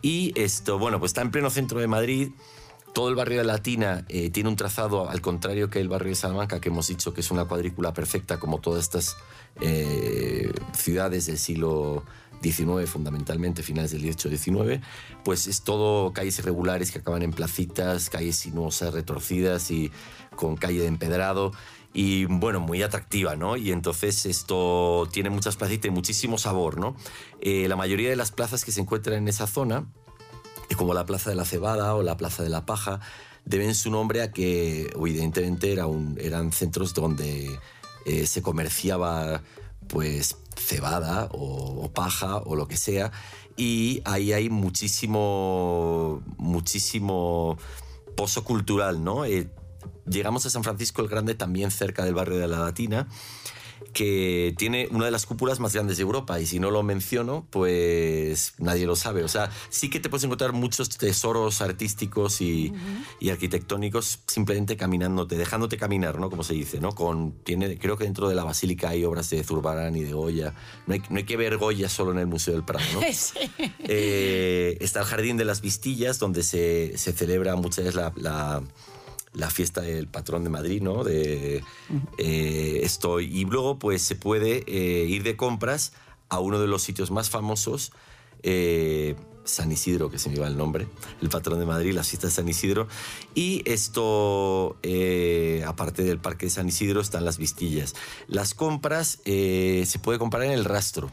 Y 0.03 0.33
esto, 0.41 0.79
bueno, 0.79 0.99
pues 0.99 1.11
está 1.11 1.23
en 1.23 1.31
pleno 1.31 1.51
centro 1.51 1.81
de 1.81 1.87
Madrid. 1.87 2.31
Todo 2.95 3.09
el 3.09 3.15
barrio 3.15 3.39
de 3.39 3.45
Latina 3.45 4.05
eh, 4.09 4.31
tiene 4.31 4.49
un 4.49 4.57
trazado 4.57 5.09
al 5.09 5.21
contrario 5.21 5.71
que 5.71 5.81
el 5.81 5.89
barrio 5.89 6.11
de 6.11 6.15
Salamanca, 6.15 6.61
que 6.61 6.69
hemos 6.69 6.89
dicho 6.89 7.13
que 7.13 7.21
es 7.21 7.31
una 7.31 7.45
cuadrícula 7.45 7.93
perfecta, 7.93 8.39
como 8.39 8.61
todas 8.61 8.83
estas 8.83 9.17
eh, 9.61 10.51
ciudades 10.73 11.27
del 11.27 11.39
siglo 11.39 12.05
XIX, 12.43 12.89
fundamentalmente 12.89 13.63
finales 13.63 13.91
del 13.91 14.03
XVIII-XIX, 14.03 14.83
pues 15.25 15.47
es 15.47 15.63
todo 15.63 16.13
calles 16.13 16.39
irregulares 16.39 16.91
que 16.93 16.99
acaban 16.99 17.23
en 17.23 17.33
placitas, 17.33 18.11
calles 18.11 18.37
sinuosas, 18.37 18.95
retorcidas 18.95 19.71
y 19.71 19.91
con 20.37 20.57
calle 20.57 20.81
de 20.81 20.87
empedrado 20.87 21.53
y 21.93 22.27
bueno, 22.27 22.61
muy 22.61 22.83
atractiva, 22.83 23.37
¿no? 23.37 23.57
Y 23.57 23.73
entonces 23.73 24.27
esto 24.27 25.09
tiene 25.13 25.31
muchas 25.31 25.57
plazas 25.57 25.79
y 25.83 25.91
muchísimo 25.91 26.39
sabor, 26.39 26.79
¿no? 26.79 26.97
Eh, 27.41 27.67
la 27.69 27.77
mayoría 27.77 28.11
de 28.11 28.17
las 28.17 28.31
plazas 28.31 28.65
que 28.65 28.73
se 28.73 28.81
encuentran 28.81 29.17
en 29.17 29.29
esa 29.29 29.47
zona, 29.47 29.87
como 30.77 30.95
la 30.95 31.07
Plaza 31.07 31.31
de 31.31 31.37
la 31.37 31.45
Cebada 31.45 31.95
o 31.95 32.03
la 32.03 32.17
Plaza 32.17 32.43
de 32.43 32.51
la 32.51 32.67
Paja, 32.67 33.01
deben 33.45 33.75
su 33.75 33.91
nombre 33.91 34.23
a 34.23 34.31
que 34.31 34.91
evidentemente 34.95 35.73
era 35.73 35.87
un, 35.87 36.19
eran 36.21 36.53
centros 36.53 36.93
donde 36.93 37.59
eh, 38.05 38.27
se 38.27 38.43
comerciaba 38.43 39.43
pues 39.89 40.37
cebada 40.55 41.29
o, 41.33 41.91
paja 41.93 42.37
o 42.39 42.57
lo 42.57 42.69
que 42.69 42.77
sea 42.77 43.11
y 43.57 44.03
ahí 44.05 44.33
hay 44.33 44.51
muchísimo 44.51 46.23
muchísimo 46.37 47.57
pozo 48.17 48.45
cultural, 48.45 49.03
¿no? 49.03 49.25
Eh, 49.25 49.49
llegamos 50.11 50.47
a 50.47 50.51
San 50.51 50.65
Francisco 50.65 51.03
el 51.03 51.09
Grande, 51.09 51.35
también 51.35 51.71
cerca 51.71 52.05
del 52.05 52.15
barrio 52.15 52.39
de 52.39 52.49
la 52.49 52.59
Latina. 52.61 53.09
que 53.93 54.55
tiene 54.59 54.89
una 54.91 55.05
de 55.07 55.11
las 55.13 55.25
cúpulas 55.25 55.61
más 55.61 55.73
grandes 55.73 55.97
de 55.97 56.03
Europa 56.03 56.39
y 56.41 56.47
si 56.47 56.59
no 56.61 56.71
lo 56.71 56.83
menciono, 56.83 57.47
pues 57.51 58.55
nadie 58.59 58.87
lo 58.87 58.97
sabe. 58.97 59.23
O 59.25 59.29
sea, 59.29 59.51
sí 59.71 59.89
que 59.89 59.99
te 60.01 60.09
puedes 60.11 60.25
encontrar 60.25 60.53
muchos 60.53 60.89
tesoros 60.91 61.63
artísticos 61.63 62.41
y, 62.41 62.73
y 63.21 63.31
arquitectónicos 63.31 64.19
simplemente 64.27 64.77
caminándote, 64.77 65.37
dejándote 65.37 65.77
caminar, 65.79 66.19
¿no? 66.19 66.29
Como 66.29 66.43
se 66.45 66.55
dice, 66.55 66.81
¿no? 66.81 66.93
Con, 66.95 67.33
tiene, 67.45 67.79
creo 67.79 67.97
que 67.97 68.05
dentro 68.05 68.29
de 68.29 68.35
la 68.35 68.45
basílica 68.45 68.91
hay 68.91 69.05
obras 69.05 69.31
de 69.31 69.43
Zurbarán 69.45 69.97
y 69.97 70.03
de 70.03 70.13
Goya. 70.13 70.55
No 70.87 70.95
hay, 70.95 71.03
no 71.09 71.17
hay 71.19 71.25
que 71.25 71.37
ver 71.37 71.57
Goya 71.57 71.89
solo 71.89 72.11
en 72.13 72.19
el 72.19 72.27
Museo 72.27 72.55
del 72.55 72.65
Prado, 72.65 72.85
¿no? 72.95 73.01
Sí. 73.13 73.39
Eh, 73.81 74.77
está 74.81 75.01
el 75.01 75.07
Jardín 75.07 75.37
de 75.37 75.45
las 75.45 75.61
Vistillas, 75.61 76.19
donde 76.19 76.43
se, 76.43 76.99
se 76.99 77.13
celebra 77.13 77.57
muchas 77.57 77.85
veces 77.85 77.95
la, 77.95 78.13
la- 78.17 78.63
la 79.33 79.51
fiesta 79.51 79.81
del 79.81 80.09
patrón 80.09 80.45
de 80.45 80.51
Madrid, 80.51 80.83
¿no? 80.83 81.05
De, 81.05 81.63
eh, 82.19 82.81
esto. 82.83 83.21
Y 83.21 83.45
luego, 83.45 83.79
pues, 83.79 84.03
se 84.03 84.17
puede 84.17 84.65
eh, 84.67 85.07
ir 85.07 85.23
de 85.23 85.37
compras 85.37 85.93
a 86.29 86.41
uno 86.41 86.61
de 86.61 86.67
los 86.67 86.83
sitios 86.83 87.11
más 87.11 87.31
famosos, 87.31 87.93
eh, 88.43 89.17
San 89.45 89.73
Isidro, 89.73 90.11
que 90.11 90.19
se 90.19 90.29
me 90.29 90.39
va 90.39 90.47
el 90.47 90.59
nombre, 90.59 90.89
el 91.23 91.31
patrón 91.31 91.59
de 91.59 91.65
Madrid, 91.65 91.95
las 91.95 92.09
fiestas 92.09 92.33
de 92.33 92.37
San 92.37 92.49
Isidro. 92.49 92.87
Y 93.35 93.63
esto, 93.65 94.77
aparte 95.67 96.03
del 96.03 96.19
Parque 96.19 96.47
de 96.47 96.51
San 96.51 96.69
Isidro, 96.69 97.01
están 97.01 97.25
las 97.25 97.39
Vistillas. 97.39 97.95
Las 98.27 98.53
compras 98.53 99.21
se 99.25 99.99
puede 100.03 100.19
comprar 100.19 100.43
en 100.43 100.53
el 100.53 100.67
rastro. 100.67 101.11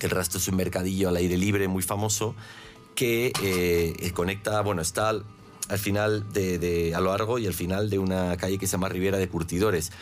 El 0.00 0.10
rastro 0.10 0.38
es 0.40 0.48
un 0.48 0.56
mercadillo 0.56 1.08
al 1.08 1.16
aire 1.16 1.38
libre 1.38 1.68
muy 1.68 1.84
famoso 1.84 2.34
que 2.94 3.32
eh, 3.42 4.10
conecta, 4.12 4.60
bueno, 4.62 4.82
está 4.82 5.14
al, 5.68 5.74
al 5.74 5.78
final 5.78 6.32
de, 6.32 6.92
a 6.94 7.00
lo 7.00 7.10
largo 7.10 7.38
y 7.38 7.46
al 7.46 7.54
final 7.54 7.90
de 7.90 7.98
una 7.98 8.36
calle 8.36 8.58
que 8.58 8.66
se 8.66 8.72
llama 8.72 8.88
Ribera 8.88 9.18
de 9.18 9.28
Curtidores. 9.28 9.92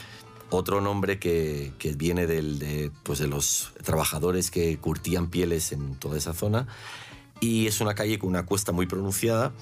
Otro 0.50 0.80
nombre 0.80 1.18
que, 1.18 1.72
que 1.78 1.92
viene 1.94 2.26
de, 2.26 2.90
pues 3.02 3.18
de 3.18 3.26
los 3.26 3.72
trabajadores 3.82 4.50
que 4.50 4.76
curtían 4.78 5.30
pieles 5.30 5.72
en 5.72 5.94
toda 5.96 6.18
esa 6.18 6.34
zona. 6.34 6.66
Y 7.40 7.66
es 7.66 7.80
una 7.80 7.94
calle 7.94 8.18
con 8.18 8.28
una 8.28 8.44
cuesta 8.44 8.70
muy 8.70 8.86
pronunciada 8.86 9.52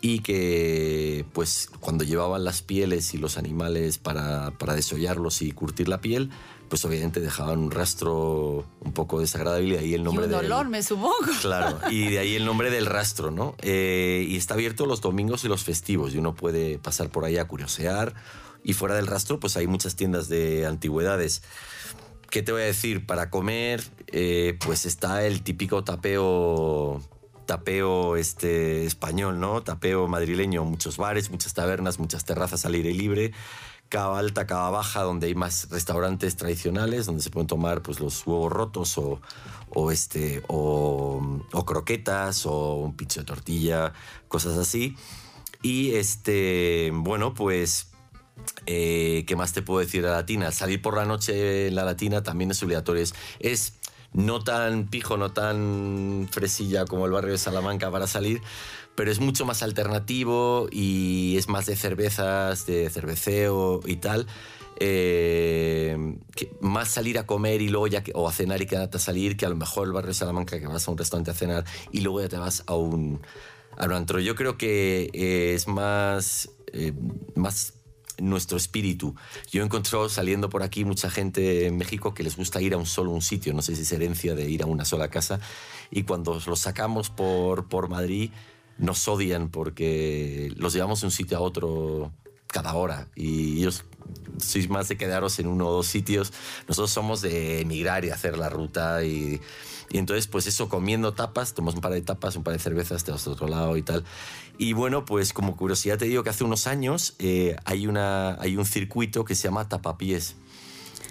y 0.00 0.18
que 0.20 1.24
pues 1.32 1.70
cuando 1.80 2.04
llevaban 2.04 2.44
las 2.44 2.62
pieles 2.62 3.14
y 3.14 3.18
los 3.18 3.38
animales 3.38 3.98
para, 3.98 4.50
para 4.58 4.74
desollarlos 4.74 5.42
y 5.42 5.52
curtir 5.52 5.88
la 5.88 6.00
piel, 6.00 6.30
pues 6.68 6.84
obviamente 6.84 7.20
dejaban 7.20 7.58
un 7.58 7.70
rastro 7.70 8.64
un 8.80 8.92
poco 8.92 9.20
desagradable 9.20 9.66
y 9.66 9.70
de 9.72 9.78
ahí 9.78 9.94
el 9.94 10.00
Y 10.00 10.04
nombre 10.04 10.24
un 10.26 10.30
del- 10.32 10.46
olor, 10.52 10.68
me 10.68 10.82
supongo. 10.82 11.14
Claro, 11.40 11.78
y 11.90 12.08
de 12.10 12.18
ahí 12.18 12.34
el 12.34 12.44
nombre 12.44 12.70
del 12.70 12.86
rastro, 12.86 13.30
¿no? 13.30 13.54
Eh, 13.62 14.24
y 14.28 14.36
está 14.36 14.54
abierto 14.54 14.86
los 14.86 15.00
domingos 15.00 15.44
y 15.44 15.48
los 15.48 15.64
festivos 15.64 16.14
y 16.14 16.18
uno 16.18 16.34
puede 16.34 16.78
pasar 16.78 17.08
por 17.10 17.24
ahí 17.24 17.38
a 17.38 17.46
curiosear. 17.46 18.14
Y 18.64 18.72
fuera 18.72 18.96
del 18.96 19.06
rastro, 19.06 19.38
pues 19.38 19.56
hay 19.56 19.66
muchas 19.68 19.94
tiendas 19.94 20.28
de 20.28 20.66
antigüedades. 20.66 21.42
¿Qué 22.30 22.42
te 22.42 22.50
voy 22.50 22.62
a 22.62 22.64
decir? 22.64 23.06
Para 23.06 23.30
comer, 23.30 23.84
eh, 24.08 24.58
pues 24.64 24.86
está 24.86 25.24
el 25.24 25.42
típico 25.42 25.84
tapeo 25.84 27.00
tapeo 27.46 28.16
este 28.16 28.84
español, 28.86 29.38
¿no? 29.38 29.62
Tapeo 29.62 30.08
madrileño, 30.08 30.64
muchos 30.64 30.96
bares, 30.96 31.30
muchas 31.30 31.54
tabernas, 31.54 32.00
muchas 32.00 32.24
terrazas 32.24 32.66
al 32.66 32.74
aire 32.74 32.92
libre, 32.92 33.30
cava 33.88 34.18
alta, 34.18 34.46
cava 34.46 34.70
baja, 34.70 35.02
donde 35.02 35.28
hay 35.28 35.34
más 35.34 35.68
restaurantes 35.70 36.36
tradicionales, 36.36 37.06
donde 37.06 37.22
se 37.22 37.30
pueden 37.30 37.46
tomar 37.46 37.82
pues 37.82 38.00
los 38.00 38.26
huevos 38.26 38.52
rotos 38.52 38.98
o, 38.98 39.20
o 39.70 39.90
este 39.90 40.42
o, 40.48 41.42
o 41.52 41.64
croquetas 41.66 42.46
o 42.46 42.74
un 42.76 42.96
pincho 42.96 43.20
de 43.20 43.26
tortilla, 43.26 43.92
cosas 44.28 44.58
así. 44.58 44.96
Y 45.62 45.94
este, 45.94 46.90
bueno, 46.92 47.34
pues 47.34 47.88
eh, 48.66 49.24
¿Qué 49.26 49.36
más 49.36 49.52
te 49.52 49.62
puedo 49.62 49.80
decir 49.80 50.02
de 50.02 50.08
la 50.08 50.16
latina? 50.16 50.52
Salir 50.52 50.82
por 50.82 50.96
la 50.96 51.04
noche 51.04 51.68
en 51.68 51.74
la 51.74 51.84
latina 51.84 52.22
también 52.22 52.50
es 52.50 52.62
obligatorio. 52.62 53.02
Es, 53.02 53.14
es 53.40 53.74
no 54.12 54.42
tan 54.42 54.88
pijo, 54.88 55.16
no 55.16 55.32
tan 55.32 56.28
fresilla 56.30 56.84
como 56.84 57.06
el 57.06 57.12
barrio 57.12 57.32
de 57.32 57.38
Salamanca 57.38 57.90
para 57.90 58.06
salir, 58.06 58.40
pero 58.96 59.12
es 59.12 59.20
mucho 59.20 59.44
más 59.44 59.62
alternativo 59.62 60.68
y 60.72 61.36
es 61.36 61.48
más 61.48 61.66
de 61.66 61.76
cervezas, 61.76 62.66
de 62.66 62.90
cerveceo 62.90 63.80
y 63.86 63.96
tal. 63.96 64.26
Eh, 64.78 65.96
más 66.60 66.88
salir 66.88 67.18
a 67.18 67.26
comer 67.26 67.62
y 67.62 67.68
luego 67.68 67.86
ya 67.86 68.02
o 68.14 68.28
a 68.28 68.32
cenar 68.32 68.60
y 68.60 68.66
quedarte 68.66 68.98
a 68.98 69.00
salir 69.00 69.36
que 69.36 69.46
a 69.46 69.48
lo 69.48 69.56
mejor 69.56 69.86
el 69.86 69.92
barrio 69.92 70.08
de 70.08 70.14
Salamanca 70.14 70.58
que 70.58 70.66
vas 70.66 70.86
a 70.86 70.90
un 70.90 70.98
restaurante 70.98 71.30
a 71.30 71.34
cenar 71.34 71.64
y 71.92 72.00
luego 72.00 72.20
ya 72.20 72.28
te 72.28 72.36
vas 72.36 72.62
a 72.66 72.74
un, 72.74 73.20
a 73.76 73.86
un 73.86 73.92
antro. 73.92 74.20
Yo 74.20 74.34
creo 74.34 74.58
que 74.58 75.10
eh, 75.12 75.54
es 75.54 75.66
más, 75.68 76.50
eh, 76.72 76.92
más 77.34 77.74
nuestro 78.18 78.56
espíritu. 78.56 79.14
Yo 79.50 79.62
he 79.62 79.64
encontrado 79.64 80.08
saliendo 80.08 80.48
por 80.48 80.62
aquí 80.62 80.84
mucha 80.84 81.10
gente 81.10 81.66
en 81.66 81.76
México 81.76 82.14
que 82.14 82.22
les 82.22 82.36
gusta 82.36 82.60
ir 82.60 82.74
a 82.74 82.76
un 82.76 82.86
solo 82.86 83.10
un 83.10 83.22
sitio, 83.22 83.52
no 83.52 83.62
sé 83.62 83.76
si 83.76 83.82
es 83.82 83.92
herencia 83.92 84.34
de 84.34 84.48
ir 84.48 84.62
a 84.62 84.66
una 84.66 84.84
sola 84.84 85.08
casa, 85.08 85.40
y 85.90 86.04
cuando 86.04 86.40
los 86.46 86.60
sacamos 86.60 87.10
por, 87.10 87.68
por 87.68 87.88
Madrid 87.88 88.30
nos 88.78 89.06
odian 89.08 89.48
porque 89.48 90.52
los 90.56 90.72
llevamos 90.72 91.00
de 91.00 91.06
un 91.06 91.10
sitio 91.10 91.38
a 91.38 91.40
otro 91.40 92.12
cada 92.46 92.74
hora 92.74 93.08
y 93.14 93.58
ellos 93.58 93.84
sois 94.38 94.68
más 94.68 94.88
de 94.88 94.96
quedaros 94.96 95.38
en 95.38 95.46
uno 95.46 95.68
o 95.68 95.72
dos 95.72 95.86
sitios. 95.86 96.32
Nosotros 96.68 96.90
somos 96.90 97.20
de 97.20 97.60
emigrar 97.60 98.04
y 98.04 98.10
hacer 98.10 98.38
la 98.38 98.48
ruta 98.48 99.04
y, 99.04 99.40
entonces 99.90 100.26
pues 100.26 100.46
eso 100.46 100.68
comiendo 100.68 101.14
tapas, 101.14 101.54
tomas 101.54 101.74
un 101.74 101.80
par 101.80 101.92
de 101.92 102.02
tapas, 102.02 102.36
un 102.36 102.42
par 102.42 102.52
de 102.52 102.58
cervezas, 102.58 103.04
te 103.04 103.12
vas 103.12 103.26
a 103.26 103.30
otro 103.30 103.48
lado 103.48 103.76
y 103.76 103.82
tal. 103.82 104.04
Y 104.58 104.72
bueno, 104.72 105.04
pues 105.04 105.32
como 105.32 105.56
curiosidad 105.56 105.98
te 105.98 106.06
digo 106.06 106.22
que 106.22 106.30
hace 106.30 106.44
unos 106.44 106.66
años 106.66 107.14
eh, 107.18 107.56
hay, 107.64 107.86
una, 107.86 108.40
hay 108.40 108.56
un 108.56 108.64
circuito 108.64 109.24
que 109.24 109.34
se 109.34 109.44
llama 109.44 109.68
Tapapiés, 109.68 110.36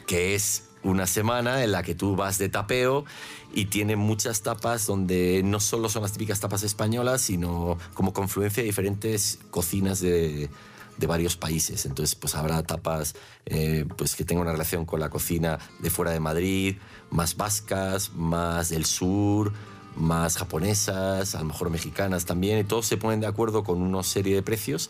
que 0.08 0.36
es 0.36 0.69
una 0.86 1.08
semana 1.08 1.63
en 1.63 1.71
la 1.71 1.84
que 1.84 1.95
tú 1.95 2.15
vas 2.15 2.38
de 2.38 2.48
tapeo 2.48 3.06
y 3.54 3.65
tiene 3.65 3.95
muchas 3.95 4.41
tapas 4.41 4.86
donde 4.86 5.41
no 5.43 5.60
solo 5.60 5.89
son 5.89 6.04
las 6.04 6.13
típicas 6.13 6.39
tapas 6.39 6.63
españolas, 6.63 7.21
sino 7.21 7.78
como 7.93 8.13
confluencia 8.13 8.62
de 8.62 8.67
diferentes 8.67 9.39
cocinas 9.50 10.00
de, 10.00 10.50
de 10.98 11.08
varios 11.08 11.36
países. 11.36 11.86
Entonces, 11.86 12.15
pues 12.15 12.36
habrá 12.36 12.62
tapas 12.63 13.15
eh, 13.45 13.86
pues 13.98 14.15
que 14.15 14.24
tengan 14.24 14.43
una 14.43 14.52
relación 14.52 14.86
con 14.86 15.00
la 15.00 15.10
cocina 15.10 15.60
de 15.80 15.89
fuera 15.89 16.12
de 16.12 16.19
Madrid, 16.19 16.78
más 17.10 17.36
vascas, 17.36 18.13
más 18.13 18.69
del 18.69 18.86
sur, 18.86 19.54
más 19.95 20.38
japonesas, 20.38 21.36
a 21.36 21.39
lo 21.39 21.45
mejor 21.45 21.69
mexicanas 21.69 22.26
también, 22.26 22.60
y 22.60 22.63
todos 22.63 22.86
se 22.86 22.98
ponen 22.98 23.19
de 23.21 23.28
acuerdo 23.28 23.63
con 23.63 23.82
una 23.82 24.04
serie 24.04 24.36
de 24.36 24.43
precios 24.43 24.89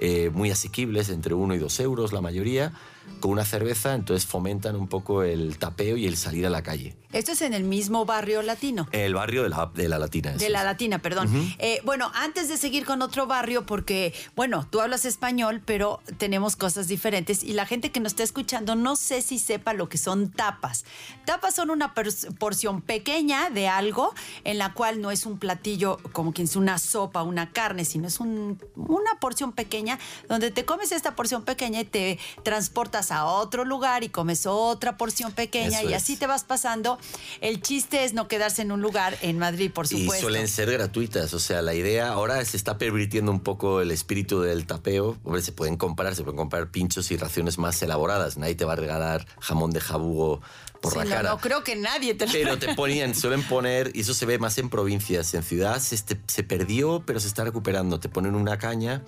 eh, 0.00 0.30
muy 0.34 0.50
asequibles, 0.50 1.08
entre 1.08 1.34
1 1.34 1.54
y 1.54 1.58
2 1.58 1.80
euros 1.80 2.12
la 2.12 2.20
mayoría, 2.20 2.72
con 3.20 3.30
una 3.30 3.44
cerveza, 3.44 3.94
entonces 3.94 4.26
fomentan 4.26 4.76
un 4.76 4.88
poco 4.88 5.22
el 5.22 5.58
tapeo 5.58 5.96
y 5.96 6.06
el 6.06 6.16
salir 6.16 6.46
a 6.46 6.50
la 6.50 6.62
calle. 6.62 6.96
Esto 7.12 7.32
es 7.32 7.42
en 7.42 7.54
el 7.54 7.64
mismo 7.64 8.04
barrio 8.04 8.42
latino. 8.42 8.88
El 8.92 9.14
barrio 9.14 9.42
de 9.42 9.48
la, 9.50 9.70
de 9.74 9.88
la 9.88 9.98
Latina. 9.98 10.32
De 10.32 10.48
la. 10.48 10.62
Latina, 10.64 11.00
perdón. 11.00 11.28
Eh, 11.58 11.80
bueno, 11.84 12.10
antes 12.14 12.48
de 12.48 12.56
seguir 12.56 12.84
con 12.84 13.02
otro 13.02 13.26
barrio, 13.26 13.66
porque, 13.66 14.14
bueno, 14.36 14.66
tú 14.70 14.80
hablas 14.80 15.04
español, 15.04 15.60
pero 15.64 16.00
tenemos 16.18 16.54
cosas 16.56 16.86
diferentes 16.88 17.42
y 17.42 17.52
la 17.52 17.66
gente 17.66 17.90
que 17.90 17.98
nos 18.00 18.12
está 18.12 18.22
escuchando 18.22 18.74
no 18.76 18.94
sé 18.96 19.22
si 19.22 19.38
sepa 19.38 19.72
lo 19.74 19.88
que 19.88 19.98
son 19.98 20.30
tapas. 20.30 20.84
Tapas 21.24 21.54
son 21.56 21.70
una 21.70 21.94
porción 21.94 22.80
pequeña 22.80 23.50
de 23.50 23.68
algo 23.68 24.14
en 24.44 24.58
la 24.58 24.72
cual 24.72 25.00
no 25.00 25.10
es 25.10 25.26
un 25.26 25.38
platillo 25.38 25.98
como 26.12 26.32
quien 26.32 26.46
es 26.46 26.56
una 26.56 26.78
sopa, 26.78 27.22
una 27.22 27.50
carne, 27.52 27.84
sino 27.84 28.06
es 28.08 28.20
un- 28.20 28.60
una 28.76 29.18
porción 29.20 29.52
pequeña 29.52 29.98
donde 30.28 30.50
te 30.50 30.64
comes 30.64 30.92
esta 30.92 31.14
porción 31.16 31.44
pequeña 31.44 31.80
y 31.80 31.84
te 31.84 32.18
transportas 32.44 33.10
a 33.10 33.24
otro 33.26 33.64
lugar 33.64 34.04
y 34.04 34.08
comes 34.08 34.46
otra 34.46 34.96
porción 34.96 35.32
pequeña 35.32 35.80
Eso 35.80 35.90
y 35.90 35.94
es. 35.94 36.02
así 36.02 36.16
te 36.16 36.26
vas 36.26 36.44
pasando. 36.44 36.98
El 37.40 37.60
chiste 37.62 38.04
es 38.04 38.14
no 38.14 38.28
quedarse 38.28 38.62
en 38.62 38.72
un 38.72 38.80
lugar 38.80 39.16
en 39.22 39.38
Madrid, 39.38 39.70
por 39.72 39.86
Y 39.86 40.00
supuesto. 40.02 40.20
suelen 40.22 40.48
ser 40.48 40.70
gratuitas, 40.70 41.34
o 41.34 41.38
sea, 41.38 41.62
la 41.62 41.74
idea 41.74 42.10
ahora 42.10 42.44
se 42.44 42.56
está 42.56 42.78
pervirtiendo 42.78 43.30
un 43.32 43.40
poco 43.40 43.80
el 43.80 43.90
espíritu 43.90 44.40
del 44.40 44.66
tapeo. 44.66 45.16
Hombre, 45.24 45.42
se 45.42 45.52
pueden 45.52 45.76
comprar, 45.76 46.14
se 46.14 46.22
pueden 46.22 46.36
comprar 46.36 46.70
pinchos 46.70 47.10
y 47.10 47.16
raciones 47.16 47.58
más 47.58 47.82
elaboradas. 47.82 48.36
Nadie 48.36 48.54
te 48.54 48.64
va 48.64 48.74
a 48.74 48.76
regalar 48.76 49.26
jamón 49.40 49.70
de 49.72 49.80
jabugo 49.80 50.40
por 50.82 50.92
Sí, 50.92 50.98
la 50.98 51.04
no, 51.04 51.10
cara. 51.10 51.30
no 51.30 51.38
creo 51.38 51.64
que 51.64 51.76
nadie 51.76 52.14
te 52.14 52.26
lo 52.26 52.32
Pero 52.32 52.58
te 52.58 52.74
ponían, 52.74 53.14
suelen 53.14 53.42
poner, 53.44 53.90
y 53.94 54.00
eso 54.00 54.12
se 54.12 54.26
ve 54.26 54.38
más 54.38 54.58
en 54.58 54.68
provincias, 54.68 55.32
en 55.32 55.42
ciudades 55.42 55.84
se, 55.84 55.94
este- 55.94 56.20
se 56.26 56.42
perdió, 56.42 57.02
pero 57.06 57.20
se 57.20 57.28
está 57.28 57.44
recuperando. 57.44 57.98
Te 58.00 58.10
ponen 58.10 58.34
una 58.34 58.58
caña 58.58 59.02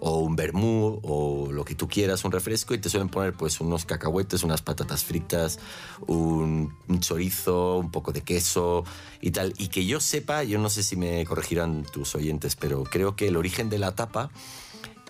o 0.00 0.18
un 0.18 0.34
vermú 0.36 0.98
o 1.02 1.52
lo 1.52 1.64
que 1.64 1.74
tú 1.76 1.86
quieras, 1.88 2.24
un 2.24 2.32
refresco, 2.32 2.74
y 2.74 2.78
te 2.78 2.88
suelen 2.88 3.08
poner 3.08 3.34
pues 3.34 3.60
unos 3.60 3.84
cacahuetes, 3.84 4.42
unas 4.42 4.62
patatas 4.62 5.04
fritas, 5.04 5.58
un, 6.06 6.74
un 6.88 7.00
chorizo, 7.00 7.78
un 7.78 7.90
poco 7.90 8.10
de 8.12 8.22
queso 8.22 8.84
y 9.20 9.30
tal. 9.30 9.52
Y 9.58 9.68
que 9.68 9.84
yo 9.86 10.00
sepa, 10.00 10.42
yo 10.44 10.58
no 10.58 10.70
sé 10.70 10.82
si 10.82 10.96
me 10.96 11.24
corregirán 11.26 11.84
tus 11.84 12.14
oyentes, 12.14 12.56
pero 12.56 12.84
creo 12.84 13.14
que 13.16 13.28
el 13.28 13.36
origen 13.36 13.68
de 13.70 13.78
la 13.78 13.94
tapa 13.94 14.30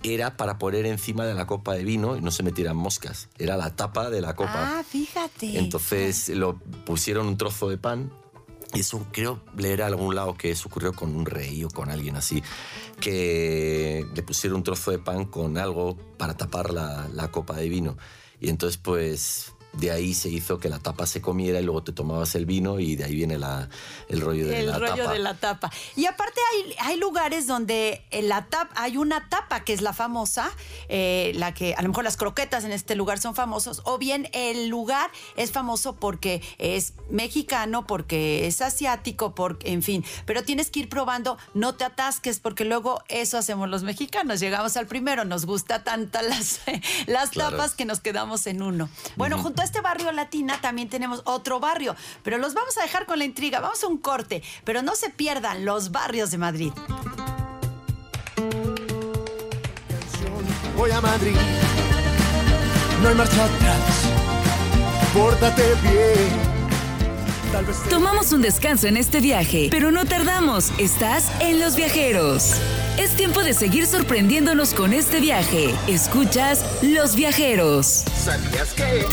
era 0.03 0.37
para 0.37 0.59
poner 0.59 0.87
encima 0.87 1.27
de 1.27 1.35
la 1.35 1.47
copa 1.47 1.75
de 1.75 1.85
vino 1.85 2.17
y 2.17 2.21
no 2.21 2.31
se 2.31 2.43
metieran 2.43 2.77
moscas. 2.77 3.29
Era 3.39 3.57
la 3.57 3.75
tapa 3.75 4.11
de 4.11 4.21
la 4.21 4.35
copa. 4.35 4.79
Ah, 4.79 4.85
fíjate. 4.85 5.59
Entonces 5.59 6.29
lo 6.31 6.59
pusieron 6.85 7.27
un 7.27 7.37
trozo 7.37 7.69
de 7.69 7.79
pan. 7.79 8.13
Y 8.75 8.81
eso 8.81 9.07
creo 9.13 9.41
leer 9.57 9.83
a 9.83 9.87
algún 9.87 10.15
lado 10.15 10.37
que 10.37 10.51
eso 10.51 10.69
ocurrió 10.69 10.93
con 10.93 11.17
un 11.17 11.25
rey 11.25 11.65
o 11.65 11.71
con 11.71 11.91
alguien 11.91 12.17
así, 12.17 12.43
que 13.01 14.05
le 14.15 14.23
pusieron 14.23 14.59
un 14.59 14.63
trozo 14.63 14.91
de 14.91 14.99
pan 14.99 15.25
con 15.25 15.57
algo 15.57 15.97
para 16.19 16.37
tapar 16.37 16.75
la, 16.75 17.09
la 17.15 17.31
copa 17.31 17.57
de 17.57 17.71
vino. 17.71 17.97
Y 18.41 18.51
entonces 18.51 18.77
pues 18.77 19.55
de 19.75 19.91
ahí 19.91 20.15
se 20.15 20.29
hizo 20.29 20.59
que 20.59 20.69
la 20.69 20.79
tapa 20.79 21.07
se 21.07 21.21
comiera 21.21 21.61
y 21.61 21.63
luego 21.63 21.83
te 21.83 21.93
tomabas 21.93 22.35
el 22.35 22.47
vino 22.47 22.81
y 22.81 22.97
de 22.97 23.05
ahí 23.05 23.15
viene 23.15 23.39
la, 23.39 23.69
el 24.09 24.21
rollo 24.21 24.47
de 24.49 24.61
el 24.61 24.67
la 24.67 24.79
rollo 24.79 24.97
tapa. 24.97 25.13
de 25.13 25.19
la 25.19 25.35
tapa. 25.35 25.71
Y 25.95 26.07
aparte 26.07 26.41
hay, 26.53 26.75
hay 26.81 26.97
lugares 26.99 27.47
donde 27.47 28.03
en 28.11 28.29
la 28.29 28.47
tap, 28.47 28.71
hay 28.75 28.97
una 28.97 29.29
tapa 29.29 29.61
que 29.65 29.73
es 29.73 29.81
la 29.83 29.93
famosa, 29.93 30.51
eh, 30.89 31.33
la 31.37 31.53
que 31.55 31.75
a 31.75 31.83
lo 31.83 31.89
mejor 31.89 32.05
las 32.05 32.17
croquetas 32.17 32.65
en 32.65 32.73
este 32.73 32.95
lugar 32.97 33.21
son 33.21 33.35
famosos, 33.35 33.83
o 33.85 33.99
bien 33.99 34.29
el 34.33 34.69
lugar 34.69 35.11
es 35.37 35.53
famoso 35.53 35.95
porque 35.97 36.43
es 36.59 36.95
mexicano, 37.11 37.87
porque 37.87 38.47
es 38.47 38.61
asiático, 38.63 39.35
porque, 39.35 39.71
en 39.71 39.83
fin, 39.83 40.05
pero 40.27 40.43
tienes 40.43 40.71
que 40.71 40.81
ir 40.81 40.89
probando, 40.89 41.37
no 41.55 41.75
te 41.75 41.85
atasques, 41.85 42.41
porque 42.41 42.65
luego 42.65 43.03
eso 43.09 43.39
hacemos 43.39 43.69
los 43.69 43.83
mexicanos, 43.83 44.41
llegamos 44.41 44.77
al 44.77 44.87
primero, 44.87 45.25
nos 45.25 45.47
gusta 45.47 45.85
tanta 45.85 46.23
las, 46.23 46.61
las 47.07 47.31
Claro. 47.31 47.57
tapas 47.57 47.75
que 47.75 47.85
nos 47.85 48.01
quedamos 48.01 48.47
en 48.47 48.63
uno. 48.63 48.89
Bueno, 49.17 49.39
junto 49.39 49.58
a 49.61 49.65
este 49.65 49.81
barrio 49.81 50.13
latina 50.13 50.61
también 50.61 50.89
tenemos 50.89 51.23
otro 51.25 51.61
barrio, 51.61 51.97
pero 52.23 52.39
los 52.39 52.55
vamos 52.55 52.77
a 52.79 52.83
dejar 52.83 53.07
con 53.07 53.19
la 53.19 53.25
intriga. 53.25 53.61
Vamos 53.61 53.83
a 53.83 53.87
un 53.87 53.99
corte, 53.99 54.43
pero 54.65 54.83
no 54.83 54.95
se 54.95 55.11
pierdan 55.11 55.65
los 55.65 55.91
barrios 55.91 56.31
de 56.31 56.39
Madrid. 56.39 56.73
Voy 60.77 60.91
a 60.91 61.01
Madrid, 61.01 61.37
no 63.03 63.09
hay 63.09 63.15
marcha 63.15 63.45
atrás. 63.45 63.79
Pórtate 65.13 65.75
bien. 65.83 66.48
Tal 67.53 67.65
vez 67.65 67.83
te- 67.83 67.91
Tomamos 67.91 68.33
un 68.33 68.43
descanso 68.43 68.87
en 68.87 68.97
este 68.97 69.21
viaje, 69.21 69.69
pero 69.71 69.91
no 69.91 70.05
tardamos. 70.05 70.71
Estás 70.79 71.25
en 71.41 71.61
Los 71.61 71.77
Viajeros. 71.77 72.53
Es 72.99 73.11
tiempo 73.17 73.43
de 73.43 73.55
seguir 73.55 73.87
sorprendiéndonos 73.87 74.75
con 74.75 74.93
este 74.93 75.21
viaje. 75.21 75.75
Escuchas 75.87 76.65
Los 76.83 77.15
Viajeros. 77.15 78.05
¿Sabías 78.25 78.73
que? 78.75 79.07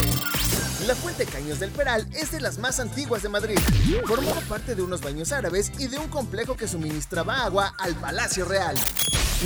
La 0.85 0.95
fuente 0.95 1.25
Caños 1.25 1.59
del 1.59 1.71
Peral 1.71 2.07
es 2.13 2.31
de 2.31 2.41
las 2.41 2.59
más 2.59 2.79
antiguas 2.79 3.23
de 3.23 3.29
Madrid. 3.29 3.57
Formaba 4.05 4.41
parte 4.41 4.75
de 4.75 4.81
unos 4.83 5.01
baños 5.01 5.31
árabes 5.31 5.71
y 5.79 5.87
de 5.87 5.97
un 5.97 6.07
complejo 6.09 6.55
que 6.55 6.67
suministraba 6.67 7.43
agua 7.43 7.73
al 7.79 7.95
Palacio 7.95 8.45
Real. 8.45 8.75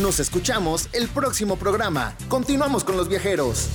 Nos 0.01 0.19
escuchamos 0.19 0.89
el 0.93 1.07
próximo 1.07 1.55
programa. 1.57 2.13
Continuamos 2.27 2.83
con 2.83 2.97
los 2.97 3.07
viajeros. 3.07 3.67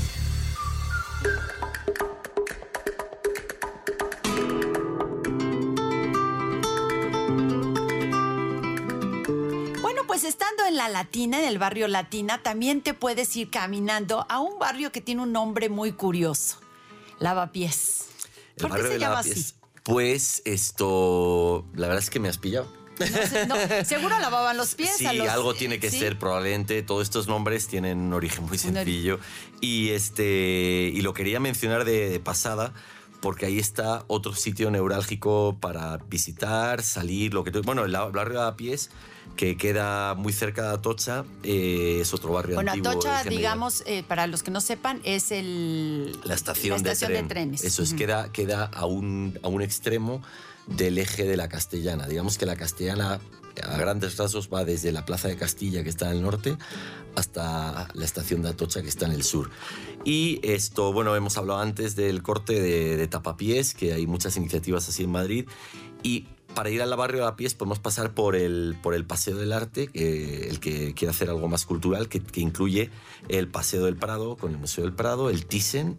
En 10.75 10.79
la 10.79 10.89
Latina, 10.89 11.39
en 11.41 11.47
el 11.47 11.59
barrio 11.59 11.87
Latina, 11.89 12.43
también 12.43 12.83
te 12.83 12.95
puedes 12.95 13.35
ir 13.37 13.49
caminando 13.49 14.27
a 14.29 14.41
un 14.41 14.59
barrio 14.59 14.91
que 14.91 15.01
tiene 15.01 15.23
un 15.23 15.31
nombre 15.33 15.69
muy 15.69 15.93
curioso. 15.93 16.59
Lavapiés. 17.21 18.07
El 18.57 18.63
¿Por 18.69 18.77
qué 18.77 18.83
se 18.83 18.89
de 18.95 18.99
llama 18.99 19.15
Lavapiés. 19.17 19.37
así? 19.39 19.55
Pues 19.85 20.43
esto, 20.45 21.65
la 21.75 21.87
verdad 21.87 22.03
es 22.03 22.11
que 22.11 22.19
me 22.21 22.29
has 22.29 22.39
pillado. 22.39 22.67
No 22.99 23.07
sé, 23.07 23.47
no, 23.47 23.57
seguro 23.85 24.19
lavaban 24.21 24.57
los 24.57 24.75
pies. 24.75 24.97
Sí, 24.97 25.07
a 25.07 25.13
los- 25.13 25.29
algo 25.29 25.55
tiene 25.55 25.79
que 25.81 25.91
¿sí? 25.91 25.99
ser, 25.99 26.19
probablemente. 26.19 26.83
Todos 26.83 27.03
estos 27.03 27.27
nombres 27.29 27.67
tienen 27.69 27.99
un 27.99 28.13
origen 28.13 28.45
muy 28.47 28.57
sencillo. 28.59 29.19
Y, 29.61 29.91
este, 29.91 30.91
y 30.93 31.01
lo 31.03 31.13
quería 31.15 31.39
mencionar 31.41 31.85
de, 31.85 32.09
de 32.09 32.21
pasada 32.21 32.73
porque 33.21 33.47
ahí 33.47 33.59
está 33.59 34.05
otro 34.07 34.35
sitio 34.35 34.71
neurálgico 34.71 35.57
para 35.61 35.97
visitar, 36.09 36.83
salir, 36.83 37.33
lo 37.35 37.43
que 37.45 37.51
tú- 37.51 37.63
Bueno, 37.63 37.85
el 37.85 37.93
barrio 37.93 38.25
de 38.25 38.35
Lavapiés, 38.35 38.91
que 39.37 39.57
queda 39.57 40.15
muy 40.15 40.33
cerca 40.33 40.63
de 40.69 40.75
Atocha, 40.75 41.25
eh, 41.43 41.99
es 42.01 42.15
otro 42.15 42.33
barrio 42.33 42.55
Bueno, 42.55 42.71
antiguo. 42.73 42.91
Atocha, 42.93 43.11
de 43.11 43.19
Génova. 43.25 43.37
digamos, 43.37 43.83
eh, 43.87 44.05
para 44.07 44.27
los 44.29 44.43
que 44.43 44.51
no 44.51 44.61
sepan, 44.61 45.01
es 45.05 45.33
el, 45.33 46.13
La 46.25 46.35
estación, 46.35 46.71
la 46.83 46.93
estación 46.93 47.09
de, 47.11 47.15
de, 47.15 47.19
tren. 47.23 47.29
trenes. 47.29 47.65
Eso 47.65 47.83
es, 47.83 47.91
Ujú. 47.91 47.99
queda, 47.99 48.31
queda 48.33 48.65
a, 48.67 48.87
un, 48.87 49.39
a 49.43 49.49
un 49.49 49.61
extremo 49.63 50.23
del 50.69 50.99
eje 50.99 51.25
de 51.25 51.37
la 51.37 51.49
castellana. 51.49 52.07
Digamos 52.07 52.39
que 52.39 52.47
la 52.47 52.55
castellana, 52.57 53.19
a 53.63 53.77
grandes 53.77 54.17
rasgos, 54.17 54.49
va 54.53 54.65
desde 54.65 54.93
la 54.93 55.05
Plaza 55.05 55.27
de 55.29 55.37
Castilla, 55.37 55.83
que 55.83 55.91
está 55.91 56.11
en 56.11 56.17
el 56.19 56.23
norte, 56.23 56.57
hasta 57.17 57.89
la 57.95 58.05
estación 58.05 58.43
de 58.43 58.51
Atocha, 58.51 58.83
que 58.83 58.89
está 58.89 59.07
en 59.07 59.13
el 59.13 59.25
sur. 59.25 59.51
Y 60.05 60.41
esto, 60.43 60.93
bueno, 60.93 61.15
hemos 61.17 61.37
hablado 61.39 61.61
antes 61.61 61.97
del 61.97 62.23
corte 62.23 62.61
de, 62.61 62.97
de 62.97 63.07
tapapiés, 63.09 63.75
que 63.75 63.93
hay 63.95 64.07
muchas 64.07 64.37
iniciativas 64.37 64.89
así 64.89 65.05
en 65.05 65.11
Madrid. 65.11 65.47
Y 66.03 66.27
para 66.55 66.71
ir 66.71 66.83
al 66.83 66.95
barrio 66.97 67.21
de 67.21 67.27
la 67.27 67.37
pies 67.37 67.55
podemos 67.55 67.79
pasar 67.79 68.15
por 68.15 68.37
el, 68.37 68.77
por 68.83 68.95
el 68.95 69.05
Paseo 69.05 69.37
del 69.37 69.53
Arte, 69.53 69.91
el 69.95 70.61
que 70.61 70.95
quiere 70.95 71.11
hacer 71.11 71.29
algo 71.29 71.49
más 71.49 71.67
cultural, 71.67 72.09
que, 72.09 72.21
que 72.21 72.41
incluye 72.41 72.91
el 73.29 73.49
Paseo 73.49 73.85
del 73.85 73.97
Prado 73.97 74.37
con 74.37 74.53
el 74.53 74.59
Museo 74.59 74.85
del 74.85 74.93
Prado, 74.93 75.31
el 75.31 75.47
Thyssen 75.47 75.99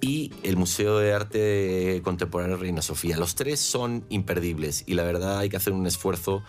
y 0.00 0.32
el 0.42 0.56
Museo 0.56 0.98
de 0.98 1.12
Arte 1.12 2.00
Contemporáneo 2.02 2.56
Reina 2.56 2.82
Sofía. 2.82 3.16
Los 3.16 3.34
tres 3.34 3.60
son 3.60 4.04
imperdibles 4.08 4.84
y 4.86 4.94
la 4.94 5.02
verdad 5.02 5.38
hay 5.38 5.48
que 5.48 5.56
hacer 5.56 5.72
un 5.72 5.86
esfuerzo 5.86 6.42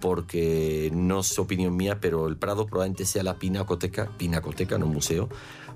porque 0.00 0.90
no 0.94 1.20
es 1.20 1.38
opinión 1.38 1.76
mía, 1.76 2.00
pero 2.00 2.26
el 2.26 2.36
Prado 2.36 2.66
probablemente 2.66 3.04
sea 3.04 3.22
la 3.22 3.38
pinacoteca, 3.38 4.10
pinacoteca, 4.16 4.78
no 4.78 4.86
museo, 4.86 5.28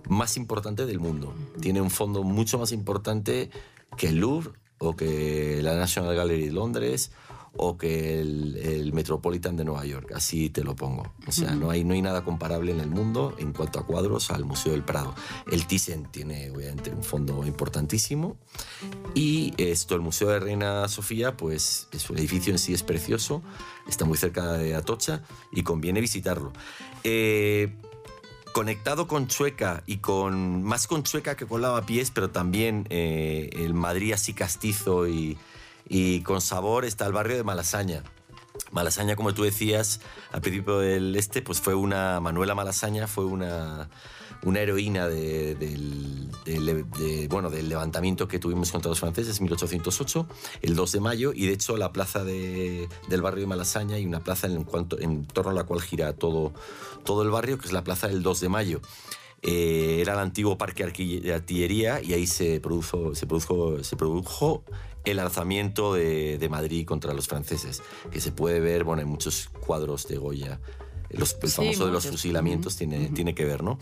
más 0.08 0.36
importante 0.36 0.86
del 0.86 0.98
mundo. 0.98 1.34
Tiene 1.60 1.80
un 1.80 1.90
fondo 1.90 2.22
mucho 2.22 2.58
más 2.58 2.72
importante 2.72 3.50
que 3.96 4.08
el 4.08 4.16
Louvre 4.16 4.52
o 4.78 4.96
que 4.96 5.60
la 5.62 5.74
National 5.76 6.14
Gallery 6.14 6.46
de 6.46 6.52
Londres 6.52 7.10
o 7.56 7.76
que 7.78 8.20
el, 8.20 8.56
el 8.56 8.92
Metropolitan 8.92 9.56
de 9.56 9.64
Nueva 9.64 9.84
York, 9.84 10.12
así 10.14 10.50
te 10.50 10.64
lo 10.64 10.74
pongo. 10.74 11.14
O 11.26 11.32
sea, 11.32 11.54
no 11.54 11.70
hay, 11.70 11.84
no 11.84 11.94
hay 11.94 12.02
nada 12.02 12.24
comparable 12.24 12.72
en 12.72 12.80
el 12.80 12.88
mundo 12.88 13.34
en 13.38 13.52
cuanto 13.52 13.78
a 13.78 13.86
cuadros 13.86 14.30
al 14.30 14.44
Museo 14.44 14.72
del 14.72 14.82
Prado. 14.82 15.14
El 15.50 15.66
Thyssen 15.66 16.10
tiene 16.10 16.50
obviamente 16.50 16.90
un 16.90 17.04
fondo 17.04 17.46
importantísimo 17.46 18.36
y 19.14 19.54
esto, 19.56 19.94
el 19.94 20.00
Museo 20.00 20.28
de 20.28 20.40
Reina 20.40 20.88
Sofía, 20.88 21.36
pues 21.36 21.88
es 21.92 22.10
un 22.10 22.18
edificio 22.18 22.52
en 22.52 22.58
sí 22.58 22.74
es 22.74 22.82
precioso, 22.82 23.42
está 23.88 24.04
muy 24.04 24.18
cerca 24.18 24.54
de 24.54 24.74
Atocha 24.74 25.22
y 25.52 25.62
conviene 25.62 26.00
visitarlo. 26.00 26.52
Eh, 27.04 27.76
conectado 28.54 29.08
con 29.08 29.26
Chueca 29.26 29.82
y 29.84 29.96
con 29.96 30.62
más 30.62 30.86
con 30.86 31.02
Chueca 31.02 31.36
que 31.36 31.44
con 31.44 31.60
Lavapiés, 31.60 32.12
pero 32.12 32.30
también 32.30 32.86
eh, 32.88 33.50
el 33.52 33.74
Madrid 33.74 34.12
así 34.12 34.32
castizo 34.32 35.08
y, 35.08 35.36
y 35.88 36.20
con 36.22 36.40
sabor 36.40 36.84
está 36.84 37.04
el 37.04 37.12
barrio 37.12 37.36
de 37.36 37.42
Malasaña. 37.42 38.04
Malasaña, 38.70 39.16
como 39.16 39.34
tú 39.34 39.42
decías 39.42 40.00
al 40.30 40.40
principio 40.40 40.78
del 40.78 41.16
este, 41.16 41.42
pues 41.42 41.60
fue 41.60 41.74
una 41.74 42.20
Manuela 42.20 42.54
Malasaña 42.54 43.08
fue 43.08 43.24
una, 43.24 43.88
una 44.44 44.60
heroína 44.60 45.08
de- 45.08 45.56
del, 45.56 46.23
del- 46.44 46.90
de- 46.90 47.28
bueno, 47.28 47.50
del 47.50 47.68
levantamiento 47.68 48.28
que 48.28 48.38
tuvimos 48.38 48.70
contra 48.72 48.88
los 48.90 49.00
franceses 49.00 49.38
en 49.38 49.44
1808, 49.44 50.26
el 50.62 50.74
2 50.76 50.92
de 50.92 51.00
mayo, 51.00 51.32
y 51.34 51.46
de 51.46 51.52
hecho 51.52 51.76
la 51.76 51.92
plaza 51.92 52.24
de- 52.24 52.88
del 53.08 53.22
barrio 53.22 53.40
de 53.42 53.46
Malasaña 53.46 53.96
hay 53.96 54.06
una 54.06 54.20
plaza 54.20 54.46
en, 54.46 54.64
cuanto, 54.64 54.98
en 55.00 55.26
torno 55.26 55.50
a 55.50 55.54
la 55.54 55.64
cual 55.64 55.80
gira 55.82 56.12
todo, 56.12 56.52
todo 57.04 57.22
el 57.22 57.30
barrio, 57.30 57.58
que 57.58 57.66
es 57.66 57.72
la 57.72 57.84
plaza 57.84 58.08
del 58.08 58.22
2 58.22 58.40
de 58.40 58.48
mayo. 58.48 58.80
Eh, 59.42 59.98
era 60.00 60.14
el 60.14 60.20
antiguo 60.20 60.56
parque 60.56 60.86
de 60.86 61.34
artillería 61.34 62.00
y 62.02 62.14
ahí 62.14 62.26
se 62.26 62.60
produjo, 62.60 63.14
se 63.14 63.26
produjo, 63.26 63.84
se 63.84 63.94
produjo 63.96 64.64
el 65.04 65.18
alzamiento 65.18 65.92
de, 65.92 66.38
de 66.38 66.48
Madrid 66.48 66.86
contra 66.86 67.12
los 67.12 67.28
franceses, 67.28 67.82
que 68.10 68.22
se 68.22 68.32
puede 68.32 68.60
ver 68.60 68.84
bueno, 68.84 69.02
en 69.02 69.08
muchos 69.08 69.50
cuadros 69.66 70.08
de 70.08 70.16
Goya. 70.16 70.60
Los- 71.16 71.36
el 71.42 71.48
Sí, 71.50 71.56
famoso 71.56 71.86
de 71.86 71.92
los 71.92 72.06
fusilamientos 72.06 72.76
tiene, 72.76 73.08
tiene 73.10 73.34
que 73.34 73.44
ver, 73.44 73.62
¿no? 73.62 73.78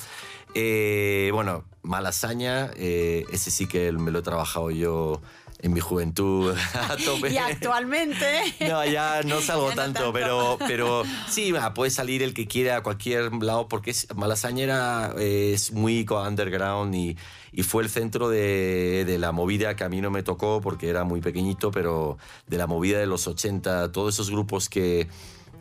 Eh, 0.55 1.31
bueno, 1.33 1.65
Malasaña, 1.83 2.71
eh, 2.77 3.25
ese 3.33 3.51
sí 3.51 3.67
que 3.67 3.91
me 3.93 4.11
lo 4.11 4.19
he 4.19 4.23
trabajado 4.23 4.71
yo 4.71 5.21
en 5.61 5.73
mi 5.73 5.81
juventud 5.81 6.55
a 6.75 6.97
tope. 7.05 7.31
Y 7.33 7.39
actualmente. 7.39 8.43
No, 8.69 8.85
ya 8.85 9.23
no 9.23 9.41
salgo 9.41 9.69
Ya 9.71 9.77
no 9.77 9.83
tanto, 9.83 9.99
tanto. 10.01 10.13
pero, 10.13 10.59
pero 10.67 11.05
sí, 11.29 11.53
puede 11.75 11.91
salir 11.91 12.23
el 12.23 12.35
que 12.35 12.47
quiera 12.47 12.79
a 12.79 12.83
cualquier 12.83 13.33
lado, 13.43 13.69
porque 13.69 13.95
Malasaña 14.15 14.65
era, 14.65 15.15
eh, 15.19 15.53
es 15.55 15.73
muy 15.73 16.05
underground 16.29 16.95
y, 16.95 17.17
y 17.53 17.63
fue 17.63 17.83
el 17.85 17.89
centro 17.89 18.29
de, 18.29 19.05
de 19.07 19.19
la 19.19 19.33
movida 19.33 19.75
que 19.77 19.85
a 19.85 19.89
mí 19.89 20.01
no 20.01 20.11
me 20.11 20.23
tocó 20.23 20.61
porque 20.61 20.89
era 20.89 21.05
muy 21.05 21.21
pequeñito, 21.21 21.71
pero 21.71 22.19
de 22.47 22.59
la 22.59 22.67
movida 22.67 22.99
de 22.99 23.07
los 23.07 23.27
80, 23.27 23.93
todos 23.93 24.15
esos 24.15 24.31
grupos 24.31 24.69
que, 24.69 25.09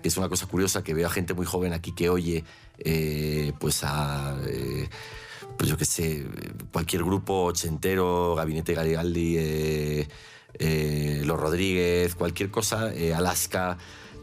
que 0.02 0.08
es 0.10 0.18
una 0.18 0.30
cosa 0.30 0.46
curiosa, 0.48 0.84
que 0.84 0.94
veo 0.94 1.08
a 1.08 1.10
gente 1.12 1.34
muy 1.34 1.46
joven 1.46 1.74
aquí 1.74 1.92
que 1.94 2.10
oye, 2.10 2.44
eh, 2.80 3.54
pues 3.60 3.84
a... 3.84 4.38
eh, 4.48 4.90
pues 5.58 5.70
yo 5.70 5.78
qué 5.78 5.86
sé, 5.86 6.26
cualquier 6.72 7.04
grupo 7.04 7.44
ochentero, 7.44 8.34
Gabinete 8.36 8.74
Garibaldi, 8.74 9.36
eh, 9.38 10.08
Los 11.26 11.40
Rodríguez, 11.40 12.16
cualquier 12.16 12.50
cosa, 12.50 12.92
Alaska, 13.16 13.78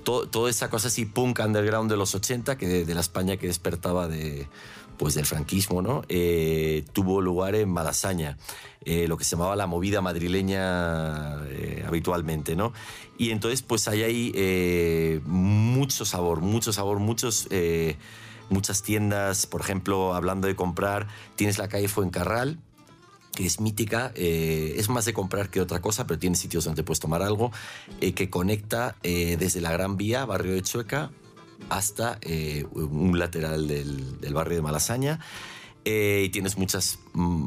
to- 0.05 0.29
toda 0.29 0.51
esa 0.51 0.71
cosa 0.71 0.89
así 0.89 1.05
punk 1.05 1.41
underground 1.45 1.91
de 1.91 1.97
los 1.97 2.15
80, 2.15 2.57
que 2.57 2.85
de 2.85 2.95
la 2.95 3.01
España 3.01 3.37
que 3.37 3.47
despertaba 3.47 4.09
de, 4.09 4.49
pues 4.99 5.15
del 5.15 5.25
franquismo, 5.25 5.81
¿no? 5.81 6.03
Eh, 6.09 6.85
tuvo 6.93 7.21
lugar 7.21 7.55
en 7.55 7.71
Malasaña, 7.71 8.37
eh, 8.85 9.07
lo 9.09 9.17
que 9.17 9.25
se 9.25 9.37
llamaba 9.37 9.57
la 9.57 9.67
movida 9.67 10.01
madrileña 10.01 11.45
eh, 11.47 11.85
habitualmente, 11.87 12.57
¿no? 12.57 12.73
Y 13.17 13.31
entonces 13.31 13.63
pues 13.63 13.89
ahí 13.89 15.23
mucho 15.25 16.05
sabor, 16.05 16.41
mucho 16.41 16.73
sabor, 16.73 16.99
muchos... 16.99 17.49
muchas 18.51 18.83
tiendas, 18.83 19.47
por 19.47 19.61
ejemplo, 19.61 20.15
hablando 20.15 20.49
de 20.49 20.57
comprar, 20.57 21.07
tienes 21.37 21.59
la 21.59 21.69
calle 21.69 21.87
Fuencarral, 21.87 22.59
que 23.35 23.45
es 23.45 23.61
mítica, 23.61 24.11
es 24.15 24.89
más 24.89 25.05
de 25.05 25.13
comprar 25.13 25.51
que 25.51 25.61
otra 25.61 25.83
cosa, 25.83 26.07
pero 26.07 26.19
tiene 26.19 26.35
sitios 26.35 26.65
donde 26.65 26.83
puedes 26.83 26.99
tomar 26.99 27.23
algo, 27.23 27.53
eh, 28.01 28.15
que 28.15 28.31
conecta 28.31 28.97
desde 29.03 29.61
la 29.61 29.71
Gran 29.71 29.99
Vía, 29.99 30.25
barrio 30.25 30.55
de 30.55 30.63
Chueca, 30.63 31.11
hasta 31.69 32.19
eh, 32.23 32.67
un 32.73 33.19
lateral 33.19 33.69
del, 33.69 34.21
del 34.21 34.35
barrio 34.35 34.57
de 34.57 34.63
Malasaña. 34.63 35.21
Eh, 35.85 36.25
y 36.27 36.29
tienes 36.29 36.59
muchas 36.59 36.99
mm, 37.15 37.47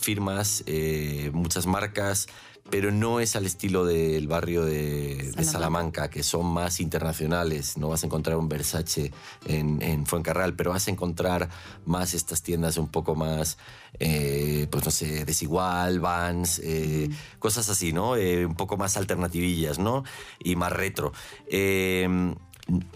firmas, 0.00 0.62
eh, 0.66 1.30
muchas 1.34 1.66
marcas, 1.66 2.26
pero 2.70 2.90
no 2.90 3.20
es 3.20 3.36
al 3.36 3.44
estilo 3.44 3.84
del 3.84 4.28
barrio 4.28 4.64
de, 4.64 5.32
de 5.36 5.44
Salamanca. 5.44 6.08
Que 6.08 6.22
son 6.22 6.46
más 6.46 6.80
internacionales. 6.80 7.76
No 7.76 7.88
vas 7.88 8.02
a 8.02 8.06
encontrar 8.06 8.38
un 8.38 8.48
Versace 8.48 9.12
en, 9.46 9.82
en 9.82 10.06
Fuencarral, 10.06 10.54
pero 10.54 10.70
vas 10.70 10.88
a 10.88 10.90
encontrar 10.90 11.50
más 11.84 12.14
estas 12.14 12.42
tiendas 12.42 12.78
un 12.78 12.88
poco 12.88 13.14
más, 13.14 13.58
eh, 13.98 14.68
pues 14.70 14.84
no 14.84 14.90
sé, 14.90 15.26
desigual, 15.26 16.00
Vans, 16.00 16.60
eh, 16.64 17.10
cosas 17.38 17.68
así, 17.68 17.92
¿no? 17.92 18.12
Un 18.12 18.54
poco 18.56 18.76
más 18.78 18.96
alternativillas, 18.96 19.78
¿no? 19.78 20.04
Y 20.42 20.56
más 20.56 20.72
retro. 20.72 21.12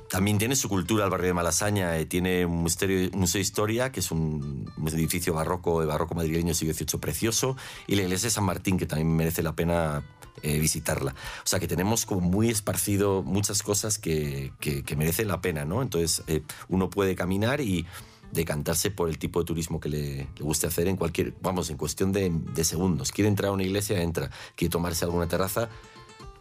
También 0.08 0.38
tiene 0.38 0.54
su 0.54 0.68
cultura 0.68 1.04
el 1.04 1.10
barrio 1.10 1.28
de 1.28 1.34
Malasaña, 1.34 1.96
eh, 1.98 2.06
tiene 2.06 2.46
un 2.46 2.62
museo, 2.62 3.10
museo 3.12 3.40
historia, 3.40 3.90
que 3.90 4.00
es 4.00 4.10
un, 4.10 4.72
edificio 4.86 5.34
barroco, 5.34 5.80
de 5.80 5.86
barroco 5.86 6.14
madrileño 6.14 6.54
siglo 6.54 6.72
XVIII 6.72 7.00
precioso, 7.00 7.56
y 7.86 7.96
la 7.96 8.02
iglesia 8.02 8.28
de 8.28 8.30
San 8.30 8.44
Martín, 8.44 8.78
que 8.78 8.86
también 8.86 9.14
merece 9.14 9.42
la 9.42 9.54
pena 9.54 10.04
eh, 10.42 10.58
visitarla. 10.60 11.12
O 11.12 11.46
sea 11.46 11.58
que 11.58 11.66
tenemos 11.66 12.06
como 12.06 12.20
muy 12.20 12.48
esparcido 12.48 13.22
muchas 13.22 13.62
cosas 13.62 13.98
que, 13.98 14.52
que, 14.60 14.84
que 14.84 14.96
merecen 14.96 15.28
la 15.28 15.40
pena, 15.40 15.64
¿no? 15.64 15.82
Entonces 15.82 16.22
eh, 16.28 16.42
uno 16.68 16.88
puede 16.88 17.16
caminar 17.16 17.60
y 17.60 17.86
decantarse 18.32 18.90
por 18.90 19.08
el 19.08 19.18
tipo 19.18 19.40
de 19.40 19.46
turismo 19.46 19.80
que 19.80 19.88
le, 19.88 20.16
le 20.36 20.42
guste 20.44 20.66
hacer 20.66 20.88
en 20.88 20.96
cualquier, 20.96 21.34
vamos, 21.40 21.70
en 21.70 21.76
cuestión 21.76 22.12
de, 22.12 22.30
de 22.30 22.64
segundos. 22.64 23.12
Quiere 23.12 23.28
entrar 23.28 23.50
a 23.50 23.52
una 23.52 23.64
iglesia, 23.64 24.00
entra. 24.00 24.30
Quiere 24.54 24.70
tomarse 24.70 25.04
alguna 25.04 25.26
terraza, 25.26 25.68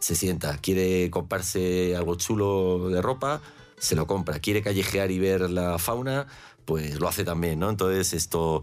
se 0.06 0.14
sienta. 0.14 0.56
Quiere 0.58 1.10
comprarse 1.10 1.96
algo 1.96 2.14
chulo 2.14 2.88
de 2.90 3.02
ropa, 3.02 3.40
se 3.76 3.96
lo 3.96 4.06
compra. 4.06 4.38
Quiere 4.38 4.62
callejear 4.62 5.10
y 5.10 5.18
ver 5.18 5.50
la 5.50 5.78
fauna, 5.78 6.28
pues 6.64 7.00
lo 7.00 7.08
hace 7.08 7.24
también, 7.24 7.58
¿no? 7.58 7.70
Entonces 7.70 8.12
esto... 8.12 8.62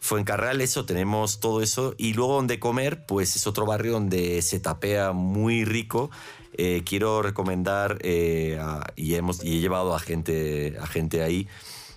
Fuencarral, 0.00 0.60
eso, 0.60 0.84
tenemos 0.86 1.40
todo 1.40 1.60
eso. 1.60 1.92
Y 1.98 2.14
luego 2.14 2.36
donde 2.36 2.60
comer, 2.60 3.04
pues 3.04 3.34
es 3.34 3.48
otro 3.48 3.66
barrio 3.66 3.92
donde 3.92 4.40
se 4.42 4.60
tapea 4.60 5.10
muy 5.10 5.64
rico. 5.64 6.08
Eh, 6.52 6.84
quiero 6.86 7.20
recomendar, 7.20 7.98
eh, 8.02 8.58
a- 8.60 8.86
y, 8.94 9.14
hemos, 9.16 9.42
y 9.44 9.58
he 9.58 9.60
llevado 9.60 9.94
a 9.96 9.98
gente, 9.98 10.76
a 10.80 10.86
gente 10.86 11.22
ahí, 11.22 11.48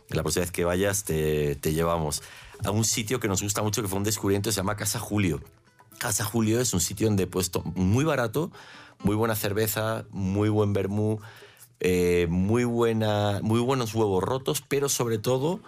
la 0.10 0.24
próxima 0.24 0.42
vez 0.42 0.52
que 0.52 0.66
vayas 0.66 1.04
te, 1.04 1.56
te 1.58 1.74
llevamos 1.74 2.24
a 2.66 2.72
un 2.72 2.86
sitio 2.86 3.20
que 3.20 3.28
nos 3.28 3.44
gusta 3.44 3.62
mucho, 3.62 3.84
que 3.84 3.88
fue 3.88 4.00
un 4.00 4.04
descubrimiento, 4.04 4.52
se 4.52 4.58
llama 4.58 4.76
Casa 4.76 4.98
Julio. 5.00 5.40
Casa 6.00 6.26
Julio 6.26 6.60
es 6.60 6.74
un 6.74 6.82
sitio 6.82 7.06
donde 7.06 7.24
he 7.24 7.28
puesto 7.28 7.62
muy 7.76 8.04
barato, 8.04 8.52
muy 9.04 9.16
buena 9.16 9.36
cerveza, 9.36 10.06
muy 10.12 10.50
buen 10.50 10.74
vermú, 10.74 11.20
eh, 11.80 12.28
muy, 12.30 12.66
muy 12.66 13.60
buenos 13.60 13.96
huevos 13.96 14.24
rotos, 14.24 14.64
pero 14.68 14.90
sobre 14.90 15.18
todo 15.18 15.62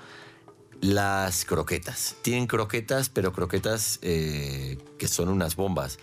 las 0.82 1.46
croquetas. 1.46 2.18
Tienen 2.22 2.46
croquetas, 2.46 3.10
pero 3.10 3.32
croquetas 3.32 4.00
eh, 4.02 4.78
que 4.98 5.08
son 5.08 5.30
unas 5.30 5.56
bombas. 5.56 5.98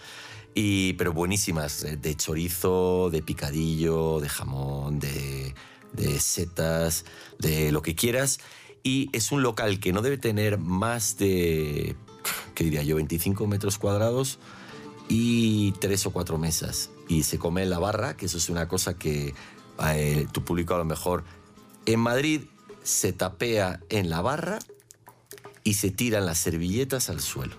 Y, 0.55 0.95
pero 0.95 1.13
buenísimas, 1.13 1.87
de 2.01 2.17
chorizo, 2.17 3.09
de 3.11 3.23
picadillo, 3.23 4.19
de 4.21 4.29
jamón, 4.29 4.99
de, 4.99 5.55
de 5.93 6.19
setas, 6.19 7.05
de 7.39 7.71
lo 7.71 7.83
que 7.83 7.95
quieras. 7.95 8.41
Y 8.83 9.11
es 9.13 9.31
un 9.31 9.43
local 9.43 9.79
que 9.79 9.93
no 9.93 10.03
debe 10.03 10.19
tener 10.19 10.59
más 10.59 11.19
de, 11.19 11.95
¿qué 12.55 12.65
diría 12.65 12.83
yo?, 12.83 12.97
25 12.97 13.47
metros 13.47 13.79
cuadrados 13.79 14.39
y 15.09 15.73
tres 15.73 16.07
o 16.07 16.11
cuatro 16.11 16.39
mesas. 16.39 16.91
Y 17.11 17.25
se 17.25 17.41
come 17.41 17.65
en 17.65 17.71
la 17.71 17.81
barra, 17.81 18.17
que 18.17 18.27
eso 18.27 18.39
es 18.39 18.49
una 18.49 18.69
cosa 18.69 18.95
que 18.95 19.35
eh, 19.85 20.27
tu 20.33 20.43
público 20.45 20.75
a 20.75 20.79
lo 20.79 20.87
mejor... 20.87 21.25
En 21.87 21.99
Madrid 21.99 22.43
se 22.85 23.13
tapea 23.13 23.81
en 23.89 24.11
la 24.11 24.21
barra 24.21 24.61
y 25.65 25.75
se 25.75 25.91
tiran 25.91 26.25
las 26.25 26.39
servilletas 26.39 27.11
al 27.11 27.21
suelo. 27.21 27.57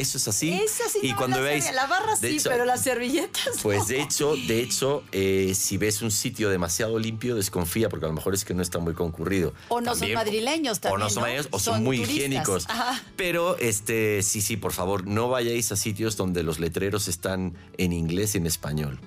Eso 0.00 0.18
es 0.18 0.28
así. 0.28 0.52
Esa 0.52 0.88
sí 0.88 0.98
y 1.02 1.10
no 1.12 1.16
cuando 1.16 1.40
la. 1.40 1.56
La 1.72 1.86
barra 1.86 2.16
sí, 2.16 2.26
hecho- 2.36 2.50
pero 2.50 2.64
las 2.64 2.82
servilletas 2.82 3.58
Pues 3.62 3.80
no. 3.80 3.84
de 3.86 4.02
hecho, 4.02 4.34
de 4.36 4.60
hecho, 4.62 5.02
eh, 5.12 5.52
si 5.54 5.76
ves 5.78 6.02
un 6.02 6.10
sitio 6.10 6.50
demasiado 6.50 6.98
limpio, 6.98 7.34
desconfía, 7.34 7.88
porque 7.88 8.06
a 8.06 8.08
lo 8.08 8.14
mejor 8.14 8.34
es 8.34 8.44
que 8.44 8.54
no 8.54 8.62
está 8.62 8.78
muy 8.78 8.94
concurrido. 8.94 9.54
O 9.68 9.80
no 9.80 9.94
son 9.94 10.12
madrileños 10.12 10.78
O 10.78 10.80
también, 10.80 11.00
no 11.00 11.10
son 11.10 11.22
madrileños, 11.22 11.48
o 11.50 11.58
son, 11.58 11.74
Son 11.74 11.84
muy 11.84 11.96
turistas. 11.98 12.16
higiénicos. 12.16 12.66
Ajá. 12.68 13.02
Pero 13.16 13.56
este, 13.58 14.22
sí, 14.22 14.40
sí, 14.42 14.56
por 14.56 14.72
favor, 14.72 15.06
no 15.06 15.28
vayáis 15.28 15.72
a 15.72 15.76
sitios 15.76 16.16
donde 16.16 16.42
los 16.42 16.58
letreros 16.60 17.08
están 17.08 17.54
en 17.78 17.92
inglés 17.92 18.34
y 18.34 18.38
en 18.38 18.46
español. 18.46 19.00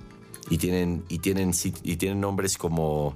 Y 0.49 0.57
tienen, 0.57 1.03
y 1.09 1.19
tienen, 1.19 1.51
y 1.83 1.95
tienen 1.97 2.19
nombres 2.21 2.57
como 2.57 3.15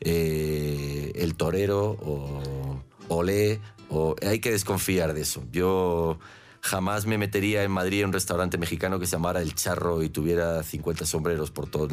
eh, 0.00 1.12
El 1.14 1.34
Torero 1.34 1.90
o 2.00 2.82
Olé. 3.08 3.60
O, 3.90 4.14
hay 4.26 4.38
que 4.38 4.50
desconfiar 4.52 5.12
de 5.14 5.22
eso. 5.22 5.42
Yo 5.52 6.18
jamás 6.60 7.06
me 7.06 7.18
metería 7.18 7.62
en 7.62 7.70
Madrid 7.70 8.00
en 8.00 8.06
un 8.06 8.12
restaurante 8.12 8.58
mexicano 8.58 8.98
que 8.98 9.06
se 9.06 9.12
llamara 9.12 9.40
El 9.40 9.54
Charro 9.54 10.02
y 10.02 10.08
tuviera 10.08 10.62
50 10.62 11.06
sombreros 11.06 11.50
por 11.50 11.68
todo. 11.68 11.88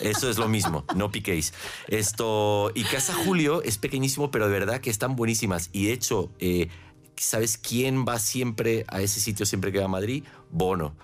Eso 0.00 0.28
es 0.28 0.38
lo 0.38 0.48
mismo, 0.48 0.84
no 0.94 1.10
piquéis. 1.10 1.54
Esto. 1.88 2.70
Y 2.74 2.84
Casa 2.84 3.14
Julio 3.14 3.62
es 3.62 3.78
pequeñísimo, 3.78 4.30
pero 4.30 4.46
de 4.46 4.52
verdad 4.52 4.80
que 4.80 4.90
están 4.90 5.16
buenísimas. 5.16 5.70
Y 5.72 5.86
de 5.86 5.92
hecho, 5.92 6.30
eh, 6.38 6.68
¿sabes 7.16 7.56
quién 7.58 8.04
va 8.04 8.18
siempre 8.18 8.84
a 8.88 9.00
ese 9.00 9.20
sitio 9.20 9.46
siempre 9.46 9.72
que 9.72 9.78
va 9.78 9.84
a 9.84 9.88
Madrid? 9.88 10.24
Bono, 10.50 10.94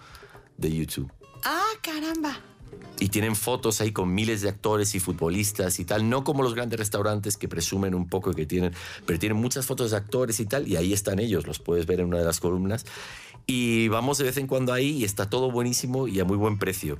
de 0.57 0.75
YouTube. 0.75 1.11
Ah, 1.45 1.71
caramba. 1.83 2.50
Y 2.99 3.09
tienen 3.09 3.35
fotos 3.35 3.81
ahí 3.81 3.93
con 3.93 4.15
miles 4.15 4.43
de 4.43 4.51
actores 4.51 4.95
y 4.95 5.01
futbolistas 5.01 5.81
y 5.81 5.85
tal, 5.85 6.09
no 6.11 6.23
como 6.23 6.43
los 6.43 6.55
grandes 6.55 6.79
restaurantes 6.79 7.37
que 7.37 7.49
presumen 7.49 7.95
un 7.95 8.07
poco 8.07 8.33
que 8.33 8.45
tienen, 8.45 8.73
pero 9.07 9.19
tienen 9.19 9.39
muchas 9.39 9.67
fotos 9.67 9.93
de 9.93 9.97
actores 9.97 10.39
y 10.39 10.47
tal, 10.47 10.69
y 10.69 10.77
ahí 10.77 10.93
están 10.93 11.19
ellos, 11.19 11.47
los 11.47 11.59
puedes 11.59 11.87
ver 11.87 12.01
en 12.01 12.07
una 12.07 12.19
de 12.19 12.25
las 12.25 12.41
columnas. 12.41 12.85
Y 13.47 13.89
vamos 13.89 14.19
de 14.19 14.25
vez 14.25 14.37
en 14.37 14.47
cuando 14.47 14.73
ahí 14.73 14.99
y 14.99 15.05
está 15.05 15.31
todo 15.31 15.51
buenísimo 15.51 16.09
y 16.09 16.21
a 16.21 16.25
muy 16.25 16.37
buen 16.37 16.59
precio. 16.59 16.99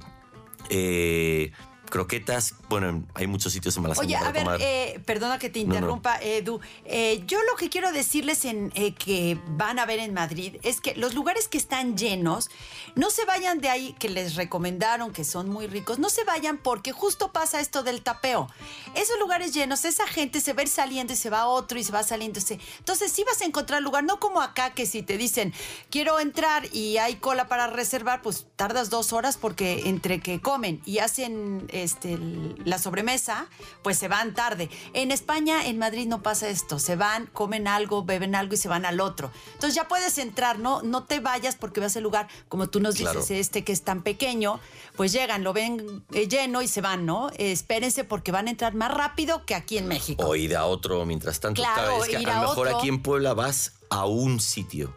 Eh, 0.71 1.53
croquetas, 1.91 2.55
bueno, 2.69 3.05
hay 3.15 3.27
muchos 3.27 3.53
sitios 3.53 3.77
en 3.77 3.83
Malasaña 3.83 4.07
Oye, 4.07 4.15
para 4.17 4.29
a 4.29 4.33
ver, 4.33 4.43
tomar. 4.45 4.59
eh, 4.63 5.01
perdona 5.05 5.39
que 5.39 5.51
te 5.51 5.61
No, 5.65 5.69
no. 5.69 5.75
interrumpa, 5.75 6.19
Edu. 6.23 6.61
Eh, 6.85 7.23
yo 7.27 7.43
lo 7.45 7.57
que 7.57 7.69
quiero 7.69 7.93
decirles 7.93 8.45
en, 8.45 8.73
eh, 8.75 8.95
que 8.95 9.39
van 9.49 9.79
a 9.79 9.87
ver 9.87 9.99
en 9.99 10.15
Madrid 10.15 10.57
es 10.63 10.81
que 10.81 10.95
los 10.95 11.15
lugares 11.15 11.49
que 11.49 11.59
están 11.59 11.97
llenos, 11.99 12.49
no 12.95 13.11
se 13.11 13.25
vayan 13.25 13.61
de 13.61 13.69
ahí 13.69 13.95
que 13.99 14.09
les 14.09 14.37
recomendaron 14.37 15.13
que 15.13 15.25
son 15.25 15.49
muy 15.51 15.67
ricos, 15.67 15.99
no 15.99 16.09
se 16.09 16.25
vayan 16.25 16.59
porque 16.59 16.93
justo 16.93 17.33
pasa 17.33 17.61
esto 17.61 17.83
del 17.83 18.03
tapeo. 18.03 18.49
Esos 18.95 19.19
lugares 19.19 19.53
llenos, 19.53 19.85
esa 19.85 20.07
gente 20.07 20.41
se 20.41 20.53
va 20.53 20.61
a 20.61 20.63
ir 20.63 20.69
saliendo 20.69 21.13
y 21.13 21.17
se 21.17 21.29
va 21.31 21.41
a 21.41 21.47
otro 21.47 21.79
y 21.79 21.85
se 21.85 21.93
va 21.93 22.03
saliéndose. 22.03 22.59
Entonces 22.79 23.11
sí 23.13 23.25
vas 23.25 23.41
a 23.43 23.45
encontrar 23.45 23.83
lugar, 23.83 24.05
no 24.05 24.21
como 24.21 24.41
acá 24.41 24.73
que 24.75 24.87
si 24.87 25.03
te 25.03 25.17
dicen 25.19 25.53
quiero 25.91 26.21
entrar 26.21 26.73
y 26.75 26.99
hay 26.99 27.17
cola 27.17 27.49
para 27.49 27.67
reservar, 27.67 28.23
pues 28.23 28.47
tardas 28.57 28.91
dos 28.91 29.13
horas 29.13 29.37
porque 29.37 29.89
entre 29.89 30.21
que 30.21 30.41
comen 30.41 30.81
y 30.85 30.99
hacen 30.99 31.67
este, 31.83 32.19
la 32.65 32.79
sobremesa, 32.79 33.47
pues 33.83 33.99
se 33.99 34.09
van 34.09 34.35
tarde. 34.35 34.69
En 34.93 35.11
España, 35.11 35.67
en 35.67 35.79
Madrid 35.79 36.07
no 36.07 36.23
pasa 36.23 36.49
esto. 36.49 36.79
Se 36.79 36.97
van, 36.97 37.27
comen 37.27 37.69
algo, 37.69 38.05
beben 38.05 38.35
algo 38.35 38.55
y 38.55 38.57
se 38.57 38.69
van 38.69 38.85
al 38.87 39.01
otro. 39.01 39.31
Entonces 39.55 39.75
ya 39.75 39.89
puedes 39.89 40.19
entrar, 40.19 40.59
no, 40.59 40.83
no 40.83 41.05
te 41.05 41.21
vayas 41.21 41.57
porque 41.57 41.81
vas 41.81 41.97
al 41.97 42.03
lugar, 42.03 42.29
como 42.49 42.69
tú 42.69 42.81
nos 42.81 42.95
dices, 42.95 43.13
Claro. 43.13 43.27
este 43.35 43.65
que 43.65 43.73
es 43.73 43.83
tan 43.83 44.03
pequeño, 44.03 44.61
pues 44.97 45.13
llegan, 45.13 45.45
lo 45.45 45.53
ven 45.53 46.05
eh, 46.13 46.29
lleno 46.29 46.63
y 46.63 46.69
se 46.69 46.81
van, 46.81 47.07
¿no? 47.07 47.31
Espérense 47.37 48.05
porque 48.05 48.33
van 48.33 48.47
a 48.47 48.51
entrar 48.51 48.75
más 48.75 48.93
rápido 48.93 49.45
que 49.47 49.55
aquí 49.55 49.79
en 49.79 49.89
México. 49.89 50.25
O 50.27 50.37
ir 50.37 50.57
a 50.57 50.67
otro 50.67 51.05
mientras 51.07 51.41
tanto. 51.41 51.63
Claro, 51.63 52.05
es 52.05 52.11
que 52.11 52.21
ir 52.21 52.29
a 52.29 52.39
a 52.39 52.43
lo 52.43 52.49
mejor 52.49 52.67
otro. 52.69 52.79
aquí 52.79 52.89
en 52.89 53.03
Puebla 53.03 53.35
vas 53.35 53.73
a 53.91 54.07
un 54.07 54.41
sitio, 54.41 54.95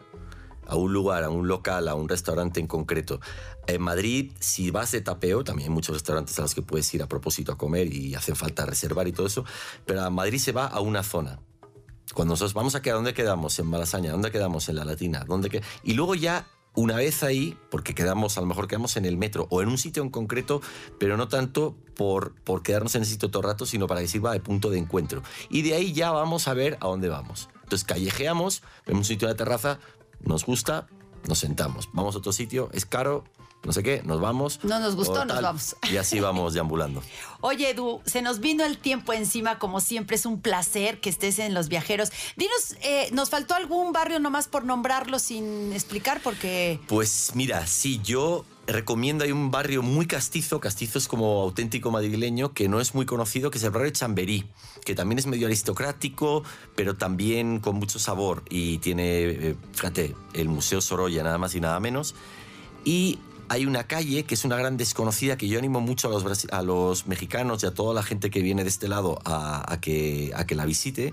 a 0.66 0.76
un 0.76 0.92
lugar, 0.92 1.24
a 1.24 1.30
un 1.30 1.48
local, 1.48 1.88
a 1.88 1.94
un 1.94 2.08
restaurante 2.08 2.60
en 2.60 2.66
concreto. 2.66 3.20
En 3.66 3.82
Madrid, 3.82 4.32
si 4.40 4.70
vas 4.70 4.92
de 4.92 5.00
tapeo, 5.00 5.44
también 5.44 5.70
hay 5.70 5.74
muchos 5.74 5.94
restaurantes 5.94 6.38
a 6.38 6.42
los 6.42 6.54
que 6.54 6.62
puedes 6.62 6.92
ir 6.94 7.02
a 7.02 7.08
propósito 7.08 7.52
a 7.52 7.58
comer 7.58 7.92
y 7.92 8.14
hacen 8.14 8.36
falta 8.36 8.66
reservar 8.66 9.08
y 9.08 9.12
todo 9.12 9.26
eso, 9.26 9.44
pero 9.86 10.02
a 10.02 10.10
Madrid 10.10 10.38
se 10.38 10.52
va 10.52 10.66
a 10.66 10.80
una 10.80 11.02
zona. 11.02 11.40
Cuando 12.12 12.32
nosotros 12.32 12.54
vamos 12.54 12.74
a 12.74 12.82
quedar, 12.82 12.96
¿dónde 12.96 13.14
quedamos? 13.14 13.58
En 13.58 13.66
Malasaña, 13.66 14.12
¿dónde 14.12 14.30
quedamos? 14.30 14.68
En 14.68 14.76
la 14.76 14.84
Latina, 14.84 15.24
¿dónde 15.26 15.48
que 15.48 15.62
Y 15.82 15.94
luego 15.94 16.14
ya, 16.14 16.46
una 16.74 16.96
vez 16.96 17.22
ahí, 17.22 17.56
porque 17.70 17.94
quedamos, 17.94 18.36
a 18.36 18.40
lo 18.40 18.46
mejor 18.46 18.68
quedamos 18.68 18.96
en 18.96 19.04
el 19.04 19.16
metro 19.16 19.46
o 19.50 19.62
en 19.62 19.68
un 19.68 19.78
sitio 19.78 20.02
en 20.02 20.10
concreto, 20.10 20.60
pero 20.98 21.16
no 21.16 21.28
tanto 21.28 21.76
por, 21.96 22.34
por 22.42 22.62
quedarnos 22.62 22.94
en 22.94 23.02
ese 23.02 23.12
sitio 23.12 23.30
todo 23.30 23.42
el 23.42 23.48
rato, 23.48 23.64
sino 23.64 23.86
para 23.86 24.00
que 24.00 24.08
sirva 24.08 24.32
de 24.32 24.40
punto 24.40 24.70
de 24.70 24.78
encuentro. 24.78 25.22
Y 25.48 25.62
de 25.62 25.74
ahí 25.74 25.92
ya 25.92 26.10
vamos 26.10 26.46
a 26.46 26.54
ver 26.54 26.76
a 26.80 26.88
dónde 26.88 27.08
vamos. 27.08 27.48
Entonces 27.62 27.84
callejeamos, 27.84 28.62
vemos 28.86 29.00
un 29.00 29.04
sitio 29.06 29.26
de 29.26 29.34
terraza, 29.34 29.78
nos 30.26 30.44
gusta, 30.44 30.86
nos 31.28 31.38
sentamos. 31.38 31.88
Vamos 31.92 32.14
a 32.14 32.18
otro 32.18 32.32
sitio, 32.32 32.70
es 32.72 32.86
caro, 32.86 33.24
no 33.64 33.72
sé 33.72 33.82
qué, 33.82 34.02
nos 34.04 34.20
vamos. 34.20 34.60
No 34.62 34.78
nos 34.78 34.94
gustó, 34.94 35.24
nos 35.24 35.40
vamos. 35.40 35.76
Y 35.90 35.96
así 35.96 36.20
vamos 36.20 36.54
deambulando. 36.54 37.02
Oye, 37.40 37.70
Edu, 37.70 38.00
se 38.04 38.22
nos 38.22 38.40
vino 38.40 38.64
el 38.64 38.78
tiempo 38.78 39.12
encima, 39.12 39.58
como 39.58 39.80
siempre, 39.80 40.16
es 40.16 40.26
un 40.26 40.40
placer 40.40 41.00
que 41.00 41.10
estés 41.10 41.38
en 41.38 41.54
Los 41.54 41.68
Viajeros. 41.68 42.10
Dinos, 42.36 42.76
eh, 42.82 43.08
¿nos 43.12 43.30
faltó 43.30 43.54
algún 43.54 43.92
barrio 43.92 44.20
nomás 44.20 44.48
por 44.48 44.64
nombrarlo 44.64 45.18
sin 45.18 45.72
explicar? 45.72 46.20
Porque... 46.22 46.78
Pues 46.88 47.32
mira, 47.34 47.66
sí, 47.66 48.00
yo 48.02 48.44
recomiendo, 48.66 49.24
hay 49.24 49.32
un 49.32 49.50
barrio 49.50 49.82
muy 49.82 50.06
castizo, 50.06 50.60
castizo 50.60 50.98
es 50.98 51.08
como 51.08 51.42
auténtico 51.42 51.90
madrileño, 51.90 52.52
que 52.52 52.68
no 52.68 52.80
es 52.80 52.94
muy 52.94 53.06
conocido, 53.06 53.50
que 53.50 53.58
es 53.58 53.64
el 53.64 53.70
barrio 53.70 53.86
de 53.86 53.92
Chamberí, 53.92 54.46
que 54.84 54.94
también 54.94 55.18
es 55.18 55.26
medio 55.26 55.46
aristocrático, 55.46 56.42
pero 56.74 56.94
también 56.94 57.60
con 57.60 57.76
mucho 57.76 57.98
sabor 57.98 58.42
y 58.48 58.78
tiene, 58.78 59.24
eh, 59.24 59.56
fíjate, 59.72 60.14
el 60.32 60.48
Museo 60.48 60.80
Sorolla, 60.80 61.22
nada 61.22 61.38
más 61.38 61.54
y 61.54 61.60
nada 61.60 61.78
menos. 61.80 62.14
Y 62.84 63.18
hay 63.48 63.66
una 63.66 63.86
calle 63.86 64.24
que 64.24 64.34
es 64.34 64.44
una 64.44 64.56
gran 64.56 64.76
desconocida 64.76 65.36
que 65.36 65.48
yo 65.48 65.58
animo 65.58 65.80
mucho 65.80 66.08
a 66.08 66.10
los, 66.10 66.46
a 66.50 66.62
los 66.62 67.06
mexicanos 67.06 67.62
y 67.62 67.66
a 67.66 67.74
toda 67.74 67.92
la 67.94 68.02
gente 68.02 68.30
que 68.30 68.40
viene 68.40 68.62
de 68.62 68.70
este 68.70 68.88
lado 68.88 69.20
a 69.24 69.78
que, 69.80 70.32
a 70.34 70.46
que 70.46 70.54
la 70.54 70.64
visite, 70.64 71.12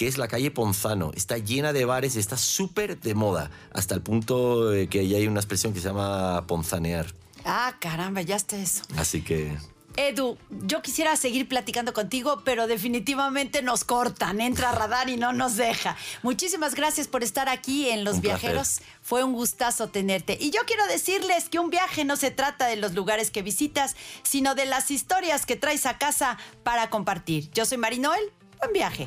que 0.00 0.08
es 0.08 0.16
la 0.16 0.28
calle 0.28 0.50
Ponzano. 0.50 1.12
Está 1.14 1.36
llena 1.36 1.74
de 1.74 1.84
bares, 1.84 2.16
está 2.16 2.38
súper 2.38 2.98
de 2.98 3.14
moda, 3.14 3.50
hasta 3.70 3.94
el 3.94 4.00
punto 4.00 4.70
que 4.88 5.00
ahí 5.00 5.14
hay 5.14 5.26
una 5.26 5.40
expresión 5.40 5.74
que 5.74 5.80
se 5.80 5.88
llama 5.88 6.46
ponzanear. 6.46 7.14
Ah, 7.44 7.74
caramba, 7.78 8.22
ya 8.22 8.36
está 8.36 8.56
eso. 8.56 8.82
Así 8.96 9.20
que 9.20 9.58
Edu, 9.98 10.38
yo 10.48 10.80
quisiera 10.80 11.14
seguir 11.16 11.48
platicando 11.48 11.92
contigo, 11.92 12.40
pero 12.46 12.66
definitivamente 12.66 13.60
nos 13.60 13.84
cortan, 13.84 14.40
entra 14.40 14.70
a 14.70 14.74
radar 14.74 15.10
y 15.10 15.18
no 15.18 15.34
nos 15.34 15.56
deja. 15.56 15.98
Muchísimas 16.22 16.74
gracias 16.74 17.06
por 17.06 17.22
estar 17.22 17.50
aquí 17.50 17.90
en 17.90 18.02
Los 18.02 18.14
Un 18.14 18.20
placer. 18.22 18.40
Viajeros. 18.40 18.80
Fue 19.02 19.22
un 19.22 19.34
gustazo 19.34 19.88
tenerte. 19.88 20.38
Y 20.40 20.50
yo 20.50 20.60
quiero 20.66 20.86
decirles 20.86 21.50
que 21.50 21.58
un 21.58 21.68
viaje 21.68 22.06
no 22.06 22.16
se 22.16 22.30
trata 22.30 22.68
de 22.68 22.76
los 22.76 22.94
lugares 22.94 23.30
que 23.30 23.42
visitas, 23.42 23.96
sino 24.22 24.54
de 24.54 24.64
las 24.64 24.90
historias 24.90 25.44
que 25.44 25.56
traes 25.56 25.84
a 25.84 25.98
casa 25.98 26.38
para 26.62 26.88
compartir. 26.88 27.50
Yo 27.50 27.66
soy 27.66 27.76
Mari 27.76 27.98
Noel. 27.98 28.32
Buen 28.60 28.72
viaje. 28.72 29.06